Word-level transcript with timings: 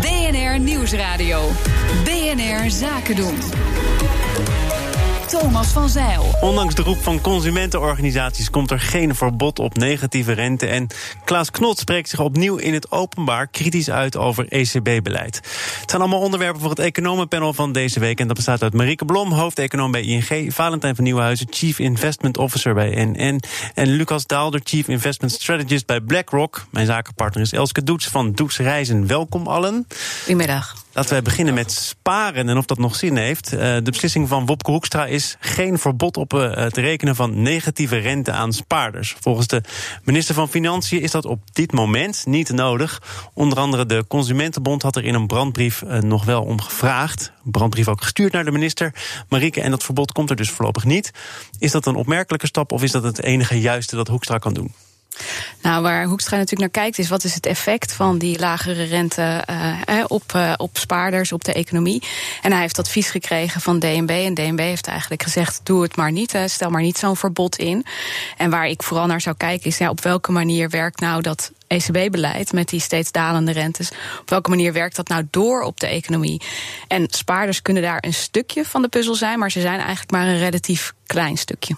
BNR 0.00 0.58
Nieuwsradio. 0.60 1.48
BNR 2.04 2.70
Zaken 2.70 3.16
doen. 3.16 3.36
Thomas 5.40 5.66
van 5.66 5.88
Zeil. 5.88 6.34
Ondanks 6.40 6.74
de 6.74 6.82
roep 6.82 7.02
van 7.02 7.20
consumentenorganisaties 7.20 8.50
komt 8.50 8.70
er 8.70 8.80
geen 8.80 9.14
verbod 9.14 9.58
op 9.58 9.76
negatieve 9.76 10.32
rente. 10.32 10.66
En 10.66 10.86
Klaas 11.24 11.50
Knot 11.50 11.78
spreekt 11.78 12.08
zich 12.08 12.20
opnieuw 12.20 12.56
in 12.56 12.74
het 12.74 12.90
openbaar 12.90 13.46
kritisch 13.46 13.90
uit 13.90 14.16
over 14.16 14.46
ECB-beleid. 14.48 15.36
Het 15.80 15.90
zijn 15.90 16.02
allemaal 16.02 16.20
onderwerpen 16.20 16.60
voor 16.60 16.70
het 16.70 16.78
economenpanel 16.78 17.52
van 17.52 17.72
deze 17.72 18.00
week. 18.00 18.20
En 18.20 18.26
dat 18.26 18.36
bestaat 18.36 18.62
uit 18.62 18.72
Marieke 18.72 19.04
Blom, 19.04 19.32
hoofdeconoom 19.32 19.90
bij 19.90 20.02
ING, 20.02 20.54
Valentijn 20.54 20.94
van 20.94 21.04
Nieuwenhuizen, 21.04 21.46
Chief 21.50 21.78
Investment 21.78 22.38
Officer 22.38 22.74
bij 22.74 23.04
NN. 23.04 23.40
En 23.74 23.88
Lucas 23.88 24.26
Daalder, 24.26 24.60
Chief 24.64 24.88
Investment 24.88 25.32
Strategist 25.32 25.86
bij 25.86 26.00
BlackRock. 26.00 26.66
Mijn 26.70 26.86
zakenpartner 26.86 27.42
is 27.42 27.52
Elske 27.52 27.82
Doets 27.82 28.06
van 28.06 28.32
Doets 28.32 28.58
Reizen. 28.58 29.06
Welkom 29.06 29.46
allen. 29.46 29.86
Goedemiddag. 30.18 30.81
Laten 30.94 31.16
we 31.16 31.22
beginnen 31.22 31.54
met 31.54 31.72
sparen 31.72 32.48
en 32.48 32.56
of 32.56 32.66
dat 32.66 32.78
nog 32.78 32.96
zin 32.96 33.16
heeft. 33.16 33.52
Eh, 33.52 33.58
de 33.58 33.90
beslissing 33.90 34.28
van 34.28 34.46
Wopke 34.46 34.70
Hoekstra 34.70 35.06
is 35.06 35.36
geen 35.40 35.78
verbod 35.78 36.16
op 36.16 36.34
eh, 36.34 36.54
het 36.54 36.76
rekenen 36.76 37.16
van 37.16 37.42
negatieve 37.42 37.96
rente 37.96 38.32
aan 38.32 38.52
spaarders. 38.52 39.16
Volgens 39.20 39.46
de 39.46 39.62
minister 40.04 40.34
van 40.34 40.48
Financiën 40.48 41.00
is 41.00 41.10
dat 41.10 41.24
op 41.24 41.40
dit 41.52 41.72
moment 41.72 42.26
niet 42.26 42.52
nodig. 42.52 43.02
Onder 43.34 43.58
andere 43.58 43.86
de 43.86 44.04
Consumentenbond 44.08 44.82
had 44.82 44.96
er 44.96 45.04
in 45.04 45.14
een 45.14 45.26
brandbrief 45.26 45.82
eh, 45.82 45.98
nog 45.98 46.24
wel 46.24 46.42
om 46.42 46.60
gevraagd. 46.60 47.32
Brandbrief 47.42 47.88
ook 47.88 48.02
gestuurd 48.02 48.32
naar 48.32 48.44
de 48.44 48.50
minister. 48.50 48.94
Marieke, 49.28 49.60
en 49.60 49.70
dat 49.70 49.84
verbod 49.84 50.12
komt 50.12 50.30
er 50.30 50.36
dus 50.36 50.50
voorlopig 50.50 50.84
niet. 50.84 51.10
Is 51.58 51.70
dat 51.70 51.86
een 51.86 51.94
opmerkelijke 51.94 52.46
stap 52.46 52.72
of 52.72 52.82
is 52.82 52.90
dat 52.90 53.02
het 53.02 53.22
enige 53.22 53.60
juiste 53.60 53.96
dat 53.96 54.08
Hoekstra 54.08 54.38
kan 54.38 54.54
doen? 54.54 54.72
Nou, 55.62 55.82
waar 55.82 56.04
Hoekstra 56.04 56.36
natuurlijk 56.36 56.74
naar 56.74 56.82
kijkt, 56.82 56.98
is 56.98 57.08
wat 57.08 57.24
is 57.24 57.34
het 57.34 57.46
effect 57.46 57.92
van 57.92 58.18
die 58.18 58.38
lagere 58.38 58.82
rente 58.82 59.44
uh, 59.50 60.04
op, 60.06 60.32
uh, 60.36 60.52
op 60.56 60.78
spaarders, 60.78 61.32
op 61.32 61.44
de 61.44 61.52
economie. 61.52 62.02
En 62.42 62.52
hij 62.52 62.60
heeft 62.60 62.78
advies 62.78 63.10
gekregen 63.10 63.60
van 63.60 63.78
DNB. 63.78 64.10
En 64.10 64.34
DNB 64.34 64.58
heeft 64.58 64.86
eigenlijk 64.86 65.22
gezegd: 65.22 65.60
doe 65.62 65.82
het 65.82 65.96
maar 65.96 66.12
niet, 66.12 66.38
stel 66.46 66.70
maar 66.70 66.82
niet 66.82 66.98
zo'n 66.98 67.16
verbod 67.16 67.56
in. 67.56 67.86
En 68.36 68.50
waar 68.50 68.66
ik 68.66 68.82
vooral 68.82 69.06
naar 69.06 69.20
zou 69.20 69.36
kijken, 69.36 69.66
is 69.66 69.78
ja, 69.78 69.90
op 69.90 70.00
welke 70.00 70.32
manier 70.32 70.70
werkt 70.70 71.00
nou 71.00 71.22
dat 71.22 71.52
ECB-beleid 71.66 72.52
met 72.52 72.68
die 72.68 72.80
steeds 72.80 73.12
dalende 73.12 73.52
rentes. 73.52 73.90
Op 74.20 74.30
welke 74.30 74.50
manier 74.50 74.72
werkt 74.72 74.96
dat 74.96 75.08
nou 75.08 75.26
door 75.30 75.62
op 75.62 75.80
de 75.80 75.86
economie? 75.86 76.40
En 76.88 77.06
spaarders 77.10 77.62
kunnen 77.62 77.82
daar 77.82 77.98
een 78.00 78.14
stukje 78.14 78.64
van 78.64 78.82
de 78.82 78.88
puzzel 78.88 79.14
zijn, 79.14 79.38
maar 79.38 79.50
ze 79.50 79.60
zijn 79.60 79.78
eigenlijk 79.78 80.10
maar 80.10 80.26
een 80.26 80.38
relatief 80.38 80.92
klein 81.06 81.36
stukje. 81.36 81.76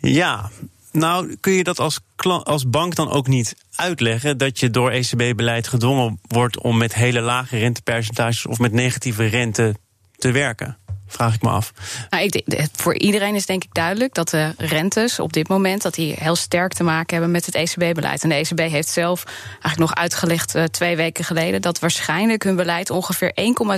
Ja, 0.00 0.50
nou, 0.94 1.36
kun 1.40 1.52
je 1.52 1.64
dat 1.64 1.78
als, 1.78 2.00
als 2.42 2.68
bank 2.68 2.94
dan 2.94 3.10
ook 3.10 3.26
niet 3.26 3.56
uitleggen 3.74 4.38
dat 4.38 4.60
je 4.60 4.70
door 4.70 4.90
ECB-beleid 4.90 5.68
gedwongen 5.68 6.20
wordt 6.22 6.60
om 6.60 6.76
met 6.76 6.94
hele 6.94 7.20
lage 7.20 7.58
rentepercentages 7.58 8.46
of 8.46 8.58
met 8.58 8.72
negatieve 8.72 9.26
rente 9.26 9.74
te 10.16 10.30
werken? 10.30 10.78
Vraag 11.14 11.34
ik 11.34 11.42
me 11.42 11.48
af. 11.48 11.72
Nou, 12.10 12.24
ik, 12.24 12.68
voor 12.72 12.94
iedereen 12.94 13.34
is 13.34 13.46
denk 13.46 13.64
ik 13.64 13.74
duidelijk 13.74 14.14
dat 14.14 14.28
de 14.28 14.54
rentes 14.56 15.18
op 15.18 15.32
dit 15.32 15.48
moment 15.48 15.82
dat 15.82 15.94
die 15.94 16.14
heel 16.18 16.36
sterk 16.36 16.72
te 16.72 16.82
maken 16.82 17.14
hebben 17.14 17.30
met 17.30 17.46
het 17.46 17.54
ECB-beleid. 17.54 18.22
En 18.22 18.28
de 18.28 18.34
ECB 18.34 18.58
heeft 18.58 18.88
zelf 18.88 19.24
eigenlijk 19.50 19.78
nog 19.78 19.94
uitgelegd 19.94 20.54
uh, 20.54 20.64
twee 20.64 20.96
weken 20.96 21.24
geleden 21.24 21.62
dat 21.62 21.78
waarschijnlijk 21.78 22.42
hun 22.42 22.56
beleid 22.56 22.90
ongeveer 22.90 23.32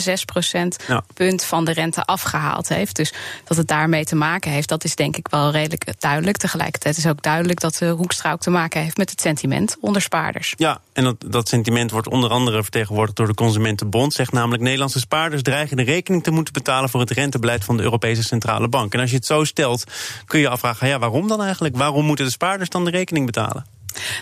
1,6 0.08 0.12
procent 0.24 0.76
punt 1.14 1.44
van 1.44 1.64
de 1.64 1.72
rente 1.72 2.04
afgehaald 2.04 2.68
heeft. 2.68 2.96
Dus 2.96 3.12
dat 3.44 3.56
het 3.56 3.68
daarmee 3.68 4.04
te 4.04 4.16
maken 4.16 4.50
heeft, 4.50 4.68
dat 4.68 4.84
is 4.84 4.94
denk 4.94 5.16
ik 5.16 5.28
wel 5.28 5.50
redelijk 5.50 5.84
duidelijk. 5.98 6.36
Tegelijkertijd 6.36 6.96
is 6.96 7.06
ook 7.06 7.22
duidelijk 7.22 7.60
dat 7.60 7.74
de 7.74 7.88
Hoekstra 7.88 8.32
ook 8.32 8.40
te 8.40 8.50
maken 8.50 8.82
heeft 8.82 8.96
met 8.96 9.10
het 9.10 9.20
sentiment 9.20 9.76
onder 9.80 10.02
spaarders. 10.02 10.54
Ja, 10.56 10.80
en 10.92 11.04
dat, 11.04 11.16
dat 11.26 11.48
sentiment 11.48 11.90
wordt 11.90 12.08
onder 12.08 12.30
andere 12.30 12.62
vertegenwoordigd 12.62 13.16
door 13.16 13.26
de 13.26 13.34
Consumentenbond. 13.34 14.14
Zegt 14.14 14.32
namelijk 14.32 14.62
Nederlandse 14.62 14.98
spaarders 14.98 15.42
dreigen 15.42 15.76
de 15.76 15.82
rekening 15.82 16.22
te 16.22 16.30
moeten 16.30 16.52
betalen 16.52 16.88
voor 16.88 17.00
het 17.00 17.10
rentebeleid 17.26 17.64
van 17.64 17.76
de 17.76 17.82
Europese 17.82 18.22
Centrale 18.22 18.68
Bank. 18.68 18.94
En 18.94 19.00
als 19.00 19.10
je 19.10 19.16
het 19.16 19.26
zo 19.26 19.44
stelt, 19.44 19.84
kun 20.26 20.40
je 20.40 20.48
afvragen: 20.48 20.88
ja, 20.88 20.98
waarom 20.98 21.28
dan 21.28 21.42
eigenlijk? 21.42 21.76
Waarom 21.76 22.04
moeten 22.04 22.24
de 22.24 22.30
spaarders 22.30 22.70
dan 22.70 22.84
de 22.84 22.90
rekening 22.90 23.26
betalen? 23.26 23.75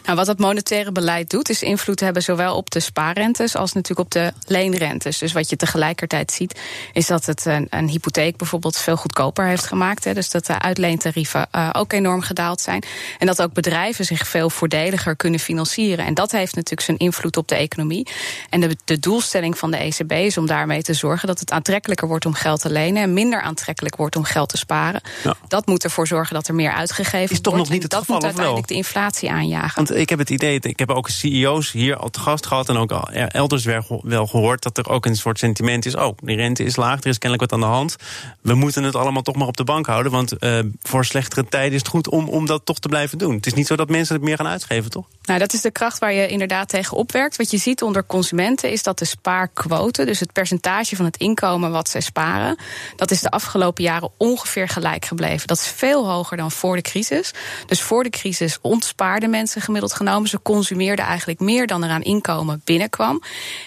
Nou, 0.05 0.17
wat 0.17 0.27
het 0.27 0.39
monetaire 0.39 0.93
beleid 0.93 1.31
doet, 1.31 1.49
is 1.49 1.63
invloed 1.63 2.01
hebben 2.01 2.23
zowel 2.23 2.57
op 2.57 2.71
de 2.71 2.81
spaarrentes 2.81 3.57
als 3.57 3.73
natuurlijk 3.73 4.07
op 4.07 4.13
de 4.13 4.33
leenrentes. 4.47 5.19
Dus 5.19 5.33
wat 5.33 5.51
je 5.51 5.57
tegelijkertijd 5.57 6.33
ziet, 6.33 6.61
is 6.93 7.07
dat 7.07 7.27
het 7.27 7.45
een, 7.45 7.67
een 7.71 7.89
hypotheek 7.89 8.37
bijvoorbeeld 8.37 8.77
veel 8.77 8.97
goedkoper 8.97 9.47
heeft 9.47 9.67
gemaakt. 9.67 10.05
Hè, 10.05 10.15
dus 10.15 10.31
dat 10.31 10.47
de 10.47 10.59
uitleentarieven 10.59 11.49
uh, 11.53 11.71
ook 11.73 11.93
enorm 11.93 12.21
gedaald 12.21 12.61
zijn. 12.61 12.83
En 13.19 13.27
dat 13.27 13.43
ook 13.43 13.53
bedrijven 13.53 14.05
zich 14.05 14.29
veel 14.29 14.51
voordeliger 14.51 15.17
kunnen 15.17 15.41
financieren. 15.41 16.07
En 16.07 16.15
dat 16.15 16.33
heeft 16.33 16.55
natuurlijk 16.55 16.83
zijn 16.83 16.99
invloed 16.99 17.37
op 17.37 17.49
de 17.49 17.55
economie. 17.55 18.07
En 18.51 18.61
de, 18.61 18.77
de 18.85 18.99
doelstelling 18.99 19.59
van 19.59 19.71
de 19.71 19.77
ECB 19.77 20.13
is 20.13 20.39
om 20.39 20.47
daarmee 20.47 20.83
te 20.83 20.95
zorgen 20.95 21.29
dat 21.29 21.41
het 21.41 21.51
aantrekkelijker 21.51 22.09
wordt 22.09 22.27
om 22.27 22.35
geld 22.35 22.61
te 22.61 22.71
lenen 22.71 23.03
en 23.03 23.13
minder 23.13 23.41
aantrekkelijk 23.43 23.97
wordt 23.97 24.17
om 24.17 24.25
geld 24.25 24.49
te 24.49 24.57
sparen. 24.57 25.01
Ja. 25.23 25.35
Dat 25.49 25.67
moet 25.67 25.85
ervoor 25.85 26.07
zorgen 26.07 26.35
dat 26.35 26.49
er 26.49 26.55
meer 26.55 26.73
uitgegeven 26.73 27.23
is 27.23 27.29
wordt. 27.29 27.45
Toch 27.45 27.57
nog 27.57 27.69
niet 27.69 27.83
het 27.83 27.91
dat 27.91 28.01
geval, 28.01 28.15
moet 28.15 28.25
uiteindelijk 28.25 28.69
de 28.69 28.75
inflatie 28.75 29.31
aanjagen. 29.31 29.64
Want 29.75 29.95
ik 29.95 30.09
heb 30.09 30.19
het 30.19 30.31
idee, 30.31 30.59
ik 30.61 30.79
heb 30.79 30.91
ook 30.91 31.09
CEO's 31.09 31.73
hier 31.73 31.97
al 31.97 32.11
te 32.11 32.21
gast 32.21 32.47
gehad 32.47 32.69
en 32.69 32.77
ook 32.77 32.93
al 32.93 33.09
elders 33.09 33.65
wel 34.03 34.27
gehoord 34.27 34.63
dat 34.63 34.79
er 34.79 34.89
ook 34.89 35.07
een 35.07 35.17
soort 35.17 35.39
sentiment 35.39 35.87
is. 35.87 35.95
Oh, 35.95 36.19
die 36.23 36.37
rente 36.37 36.65
is 36.65 36.77
laag, 36.77 37.01
er 37.01 37.07
is 37.07 37.19
kennelijk 37.19 37.51
wat 37.51 37.61
aan 37.61 37.69
de 37.69 37.75
hand. 37.75 37.97
We 38.41 38.55
moeten 38.55 38.83
het 38.83 38.97
allemaal 38.97 39.23
toch 39.23 39.37
maar 39.37 39.47
op 39.47 39.57
de 39.57 39.65
bank 39.65 39.87
houden, 39.87 40.13
want 40.13 40.33
uh, 40.41 40.59
voor 40.83 41.05
slechtere 41.05 41.49
tijden 41.49 41.73
is 41.73 41.79
het 41.79 41.89
goed 41.89 42.09
om, 42.09 42.29
om 42.29 42.47
dat 42.47 42.61
toch 42.65 42.79
te 42.79 42.89
blijven 42.89 43.19
doen. 43.19 43.35
Het 43.35 43.47
is 43.47 43.55
niet 43.55 43.67
zo 43.67 43.77
dat 43.77 43.89
mensen 43.89 44.15
het 44.15 44.25
meer 44.25 44.37
gaan 44.37 44.47
uitgeven, 44.47 44.91
toch? 44.91 45.07
Nou, 45.23 45.39
dat 45.39 45.53
is 45.53 45.61
de 45.61 45.71
kracht 45.71 45.99
waar 45.99 46.13
je 46.13 46.29
inderdaad 46.29 46.69
tegen 46.69 46.97
opwerkt. 46.97 47.37
Wat 47.37 47.51
je 47.51 47.57
ziet 47.57 47.83
onder 47.83 48.07
consumenten 48.07 48.71
is 48.71 48.83
dat 48.83 48.99
de 48.99 49.05
spaarquote, 49.05 50.05
dus 50.05 50.21
het 50.21 50.33
percentage 50.33 50.97
van 50.97 51.05
het 51.05 51.17
inkomen 51.17 51.71
wat 51.71 51.89
zij 51.89 52.01
sparen, 52.01 52.59
dat 52.97 53.11
is 53.11 53.21
de 53.21 53.31
afgelopen 53.31 53.85
jaren 53.85 54.11
ongeveer 54.17 54.69
gelijk 54.69 55.05
gebleven. 55.05 55.47
Dat 55.47 55.59
is 55.59 55.67
veel 55.67 56.09
hoger 56.09 56.37
dan 56.37 56.51
voor 56.51 56.77
de 56.77 56.83
crisis. 56.83 57.33
Dus 57.67 57.83
voor 57.83 58.03
de 58.03 58.11
crisis 58.11 58.59
ontspaarden 58.61 59.31
mensen 59.31 59.54
gemiddeld 59.61 59.93
genomen. 59.93 60.29
Ze 60.29 60.43
consumeerden 60.43 61.05
eigenlijk 61.05 61.41
meer 61.41 61.67
dan 61.67 61.85
er 61.85 61.91
aan 61.91 62.03
inkomen 62.03 62.61
binnenkwam. 62.65 63.23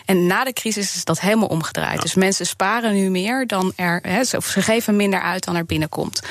En 0.05 0.27
na 0.27 0.43
de 0.43 0.53
crisis 0.53 0.95
is 0.95 1.05
dat 1.05 1.19
helemaal 1.19 1.47
omgedraaid. 1.47 2.01
Dus 2.01 2.15
mensen 2.15 2.45
sparen 2.45 2.93
nu 2.93 3.09
meer 3.09 3.47
dan 3.47 3.73
er, 3.75 3.99
he, 4.01 4.37
of 4.37 4.45
ze 4.45 4.61
geven 4.61 4.95
minder 4.95 5.21
uit 5.21 5.43
dan 5.43 5.55
er 5.55 5.65
binnenkomt. 5.65 6.21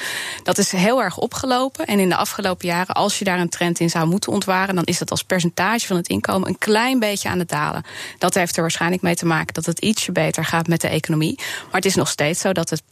Dat 0.42 0.58
is 0.58 0.72
heel 0.72 1.02
erg 1.02 1.18
opgelopen. 1.18 1.86
En 1.86 1.98
in 1.98 2.08
de 2.08 2.16
afgelopen 2.16 2.68
jaren, 2.68 2.94
als 2.94 3.18
je 3.18 3.24
daar 3.24 3.38
een 3.38 3.48
trend 3.48 3.80
in 3.80 3.90
zou 3.90 4.06
moeten 4.06 4.32
ontwaren, 4.32 4.74
dan 4.74 4.84
is 4.84 4.98
dat 4.98 5.10
als 5.10 5.22
percentage 5.22 5.86
van 5.86 5.96
het 5.96 6.08
inkomen 6.08 6.48
een 6.48 6.58
klein 6.58 6.98
beetje 6.98 7.28
aan 7.28 7.38
het 7.38 7.48
dalen. 7.48 7.84
Dat 8.18 8.34
heeft 8.34 8.56
er 8.56 8.62
waarschijnlijk 8.62 9.02
mee 9.02 9.14
te 9.14 9.26
maken 9.26 9.54
dat 9.54 9.66
het 9.66 9.78
ietsje 9.78 10.12
beter 10.12 10.44
gaat 10.44 10.66
met 10.66 10.80
de 10.80 10.88
economie. 10.88 11.34
Maar 11.36 11.70
het 11.70 11.84
is 11.84 11.94
nog 11.94 12.08
steeds 12.08 12.40
zo 12.40 12.52
dat, 12.52 12.70
het 12.70 12.82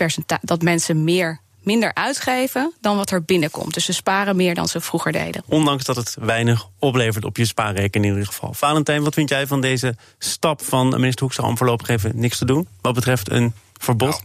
dat 0.43 0.63
mensen 0.63 1.05
meer 1.05 1.43
minder 1.65 1.95
uitgeven 1.95 2.73
dan 2.81 2.97
wat 2.97 3.11
er 3.11 3.23
binnenkomt. 3.23 3.75
Dus 3.75 3.85
ze 3.85 3.93
sparen 3.93 4.37
meer 4.37 4.55
dan 4.55 4.69
ze 4.69 4.81
vroeger 4.81 5.13
deden. 5.13 5.43
Ondanks 5.47 5.85
dat 5.85 5.97
het 5.97 6.17
weinig 6.21 6.69
oplevert 6.79 7.25
op 7.25 7.37
je 7.37 7.45
spaarrekening 7.45 8.13
in 8.13 8.19
ieder 8.19 8.33
geval. 8.33 8.55
Valentijn, 8.55 9.03
wat 9.03 9.15
vind 9.15 9.29
jij 9.29 9.47
van 9.47 9.61
deze 9.61 9.97
stap 10.19 10.65
van 10.65 10.89
minister 10.89 11.23
Hoekstra 11.23 11.47
om 11.47 11.57
voorlopig 11.57 11.89
even 11.89 12.13
niks 12.15 12.39
te 12.39 12.45
doen? 12.45 12.69
Wat 12.81 12.95
betreft 12.95 13.31
een 13.31 13.55
verbod? 13.81 14.09
Nou. 14.11 14.21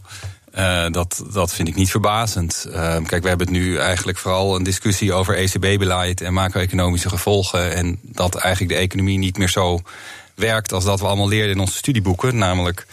Uh, 0.54 0.92
dat, 0.92 1.24
dat 1.32 1.54
vind 1.54 1.68
ik 1.68 1.74
niet 1.74 1.90
verbazend. 1.90 2.66
Uh, 2.68 2.74
kijk, 3.06 3.22
we 3.22 3.28
hebben 3.28 3.46
het 3.46 3.56
nu 3.56 3.76
eigenlijk 3.76 4.18
vooral 4.18 4.56
een 4.56 4.62
discussie 4.62 5.12
over 5.12 5.36
ECB-beleid 5.36 6.20
en 6.20 6.32
macro-economische 6.32 7.08
gevolgen. 7.08 7.74
En 7.74 7.98
dat 8.02 8.34
eigenlijk 8.34 8.74
de 8.74 8.80
economie 8.80 9.18
niet 9.18 9.38
meer 9.38 9.48
zo 9.48 9.80
werkt 10.34 10.72
als 10.72 10.84
dat 10.84 11.00
we 11.00 11.06
allemaal 11.06 11.28
leerden 11.28 11.54
in 11.54 11.60
onze 11.60 11.76
studieboeken. 11.76 12.36
Namelijk 12.36 12.86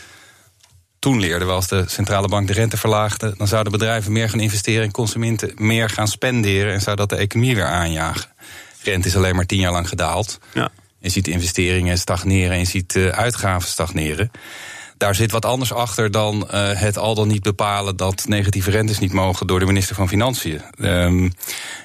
toen 1.08 1.20
leerden 1.20 1.48
we 1.48 1.54
als 1.54 1.68
de 1.68 1.84
centrale 1.88 2.28
bank 2.28 2.48
de 2.48 2.54
rente 2.54 2.78
verlaagde, 2.78 3.34
dan 3.38 3.48
zouden 3.48 3.72
bedrijven 3.72 4.12
meer 4.12 4.30
gaan 4.30 4.40
investeren 4.40 4.84
en 4.84 4.92
consumenten 4.92 5.52
meer 5.56 5.90
gaan 5.90 6.08
spenderen 6.08 6.74
en 6.74 6.82
zou 6.82 6.96
dat 6.96 7.10
de 7.10 7.16
economie 7.16 7.56
weer 7.56 7.66
aanjagen. 7.66 8.30
Rente 8.84 9.08
is 9.08 9.16
alleen 9.16 9.36
maar 9.36 9.46
tien 9.46 9.60
jaar 9.60 9.72
lang 9.72 9.90
gedaald. 9.90 10.40
Ja. 10.54 10.70
Je 11.00 11.10
ziet 11.10 11.28
investeringen 11.28 11.98
stagneren 11.98 12.52
en 12.52 12.60
je 12.60 12.66
ziet 12.66 12.96
uh, 12.96 13.08
uitgaven 13.08 13.70
stagneren. 13.70 14.32
Daar 14.98 15.16
zit 15.16 15.32
wat 15.32 15.46
anders 15.46 15.74
achter 15.74 16.12
dan 16.12 16.48
uh, 16.54 16.70
het 16.74 16.98
al 16.98 17.16
dan 17.16 17.28
niet 17.28 17.44
bepalen 17.44 17.96
dat 17.96 18.26
negatieve 18.28 18.72
rentes 18.72 19.00
niet 19.00 19.14
mogen 19.14 19.48
door 19.48 19.60
de 19.60 19.66
minister 19.66 19.96
van 19.96 20.08
Financiën. 20.08 20.62
Um, 20.80 21.34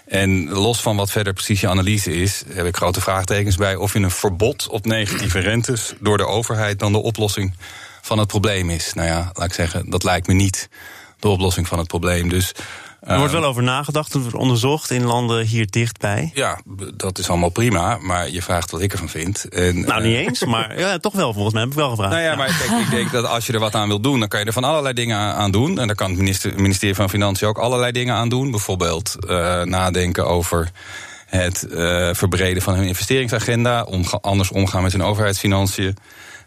en 0.07 0.51
los 0.51 0.81
van 0.81 0.97
wat 0.97 1.11
verder 1.11 1.33
precies 1.33 1.61
je 1.61 1.69
analyse 1.69 2.13
is, 2.13 2.43
heb 2.49 2.67
ik 2.67 2.77
grote 2.77 3.01
vraagtekens 3.01 3.57
bij 3.57 3.77
of 3.77 3.93
je 3.93 3.99
een 3.99 4.11
verbod 4.11 4.69
op 4.69 4.87
negatieve 4.87 5.39
rentes 5.39 5.95
door 6.01 6.17
de 6.17 6.27
overheid 6.27 6.79
dan 6.79 6.93
de 6.93 7.03
oplossing 7.03 7.55
van 8.03 8.19
het 8.19 8.29
probleem 8.29 8.71
is. 8.71 8.93
Nou 8.95 9.09
ja, 9.09 9.31
laat 9.33 9.49
ik 9.49 9.55
zeggen, 9.55 9.91
dat 9.91 10.05
lijkt 10.05 10.27
me 10.27 10.35
niet 10.35 10.69
de 11.19 11.29
oplossing 11.29 11.69
van 11.69 11.79
het 11.79 11.89
probleem. 11.89 12.29
Dus 12.29 12.53
er 13.01 13.19
wordt 13.19 13.33
wel 13.33 13.45
over 13.45 13.63
nagedacht, 13.63 14.13
wordt 14.13 14.35
onderzocht 14.35 14.91
in 14.91 15.05
landen 15.05 15.47
hier 15.47 15.67
dichtbij. 15.71 16.31
Ja, 16.35 16.61
dat 16.95 17.19
is 17.19 17.29
allemaal 17.29 17.49
prima, 17.49 17.99
maar 18.01 18.31
je 18.31 18.43
vraagt 18.43 18.71
wat 18.71 18.81
ik 18.81 18.93
ervan 18.93 19.09
vind. 19.09 19.49
En, 19.49 19.81
nou, 19.81 20.03
niet 20.03 20.17
eens, 20.17 20.45
maar 20.45 20.79
ja, 20.79 20.99
toch 20.99 21.13
wel, 21.13 21.33
volgens 21.33 21.55
mij 21.55 21.63
heb 21.63 21.73
ik 21.73 21.79
wel 21.79 21.91
gevraagd. 21.91 22.13
Nou 22.13 22.23
ja, 22.23 22.35
maar 22.37 22.49
ik 22.81 22.91
denk 22.91 23.13
dat 23.13 23.27
als 23.27 23.47
je 23.47 23.53
er 23.53 23.59
wat 23.59 23.75
aan 23.75 23.89
wil 23.89 24.01
doen, 24.01 24.19
dan 24.19 24.29
kan 24.29 24.41
je 24.41 24.47
er 24.47 24.53
van 24.53 24.65
allerlei 24.65 24.95
dingen 24.95 25.19
aan 25.19 25.51
doen. 25.51 25.79
En 25.79 25.87
daar 25.87 25.97
kan 25.97 26.09
het 26.09 26.19
minister, 26.19 26.61
ministerie 26.61 26.95
van 26.95 27.11
Financiën 27.11 27.49
ook 27.49 27.59
allerlei 27.59 27.93
dingen 27.93 28.15
aan 28.15 28.29
doen. 28.29 28.51
Bijvoorbeeld 28.51 29.17
uh, 29.21 29.63
nadenken 29.63 30.27
over 30.27 30.71
het 31.27 31.67
uh, 31.71 32.09
verbreden 32.13 32.63
van 32.63 32.75
hun 32.75 32.87
investeringsagenda, 32.87 33.83
om, 33.83 34.05
anders 34.21 34.51
omgaan 34.51 34.83
met 34.83 34.93
hun 34.93 35.03
overheidsfinanciën. 35.03 35.97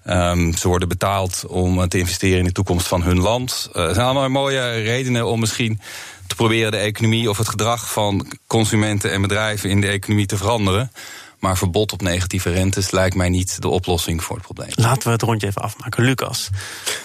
Um, 0.09 0.53
ze 0.53 0.67
worden 0.67 0.87
betaald 0.87 1.43
om 1.47 1.87
te 1.87 1.97
investeren 1.97 2.37
in 2.37 2.43
de 2.45 2.51
toekomst 2.51 2.87
van 2.87 3.03
hun 3.03 3.19
land. 3.19 3.69
Uh, 3.73 3.83
zijn 3.83 4.05
allemaal 4.05 4.29
mooie 4.29 4.71
redenen 4.71 5.27
om 5.27 5.39
misschien 5.39 5.79
te 6.27 6.35
proberen 6.35 6.71
de 6.71 6.77
economie 6.77 7.29
of 7.29 7.37
het 7.37 7.49
gedrag 7.49 7.91
van 7.91 8.27
consumenten 8.47 9.11
en 9.11 9.21
bedrijven 9.21 9.69
in 9.69 9.81
de 9.81 9.87
economie 9.87 10.25
te 10.25 10.37
veranderen. 10.37 10.91
Maar 11.39 11.57
verbod 11.57 11.93
op 11.93 12.01
negatieve 12.01 12.51
rentes 12.51 12.91
lijkt 12.91 13.15
mij 13.15 13.29
niet 13.29 13.61
de 13.61 13.67
oplossing 13.67 14.23
voor 14.23 14.35
het 14.35 14.45
probleem. 14.45 14.69
Laten 14.75 15.03
we 15.03 15.09
het 15.09 15.21
rondje 15.21 15.47
even 15.47 15.61
afmaken. 15.61 16.03
Lucas. 16.03 16.49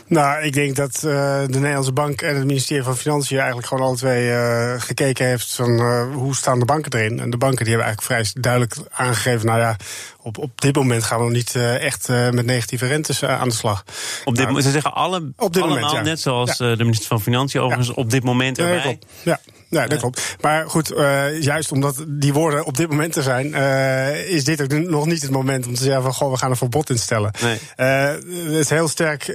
Nou, 0.07 0.43
ik 0.43 0.53
denk 0.53 0.77
dat 0.77 0.95
uh, 0.95 1.03
de 1.47 1.47
Nederlandse 1.59 1.93
Bank 1.93 2.23
en 2.23 2.37
het 2.37 2.45
ministerie 2.45 2.83
van 2.83 2.97
Financiën 2.97 3.37
eigenlijk 3.37 3.67
gewoon 3.67 3.87
alle 3.87 3.97
twee 3.97 4.29
uh, 4.29 4.75
gekeken 4.79 5.27
heeft 5.27 5.55
van 5.55 5.71
uh, 5.71 6.15
hoe 6.15 6.37
staan 6.37 6.59
de 6.59 6.65
banken 6.65 6.93
erin. 6.93 7.21
En 7.21 7.31
de 7.31 7.37
banken 7.37 7.65
die 7.65 7.75
hebben 7.75 7.87
eigenlijk 7.87 8.33
vrij 8.33 8.43
duidelijk 8.43 8.77
aangegeven, 8.91 9.47
nou 9.47 9.59
ja, 9.59 9.77
op, 10.23 10.39
op 10.39 10.61
dit 10.61 10.77
moment 10.77 11.05
gaan 11.05 11.19
we 11.19 11.25
nog 11.25 11.33
niet 11.33 11.55
uh, 11.55 11.83
echt 11.83 12.09
uh, 12.09 12.31
met 12.31 12.47
negatieve 12.47 12.87
rentes 12.87 13.23
uh, 13.23 13.41
aan 13.41 13.49
de 13.49 13.55
slag. 13.55 13.85
Op 14.25 14.37
dit, 14.37 14.49
nou, 14.49 14.61
ze 14.61 14.71
zeggen 14.71 14.95
alle, 14.95 15.33
op 15.37 15.53
dit 15.53 15.63
allemaal, 15.63 15.81
moment, 15.81 15.97
ja. 15.97 16.11
net 16.11 16.21
zoals 16.21 16.59
Ja. 16.59 16.75
de 16.75 16.85
minister 16.85 17.09
van 17.09 17.21
Financiën 17.21 17.61
overigens, 17.61 17.97
op 17.97 18.11
dit 18.11 18.25
moment 18.25 18.57
Ja, 18.57 18.65
erbij. 18.65 18.99
Ja. 19.23 19.41
Ja, 19.71 19.87
dat 19.87 19.99
klopt. 19.99 20.37
Maar 20.41 20.71
goed, 20.71 20.93
uh, 20.93 21.43
juist 21.43 21.73
omdat 21.73 22.05
die 22.09 22.33
woorden 22.33 22.65
op 22.65 22.77
dit 22.77 22.89
moment 22.89 23.17
er 23.17 23.23
zijn, 23.23 23.47
uh, 23.47 24.29
is 24.29 24.45
dit 24.45 24.63
ook 24.63 24.73
nog 24.73 25.07
niet 25.07 25.23
het 25.23 25.31
moment 25.31 25.67
om 25.67 25.75
te 25.75 25.83
zeggen 25.83 26.03
van 26.03 26.13
goh, 26.15 26.31
we 26.31 26.37
gaan 26.37 26.51
een 26.51 26.57
verbod 26.57 26.91
instellen. 26.91 27.33
Nee. 27.41 27.59
Uh, 27.77 28.07
het 28.47 28.55
is 28.55 28.69
heel 28.69 28.89
sterk, 28.89 29.35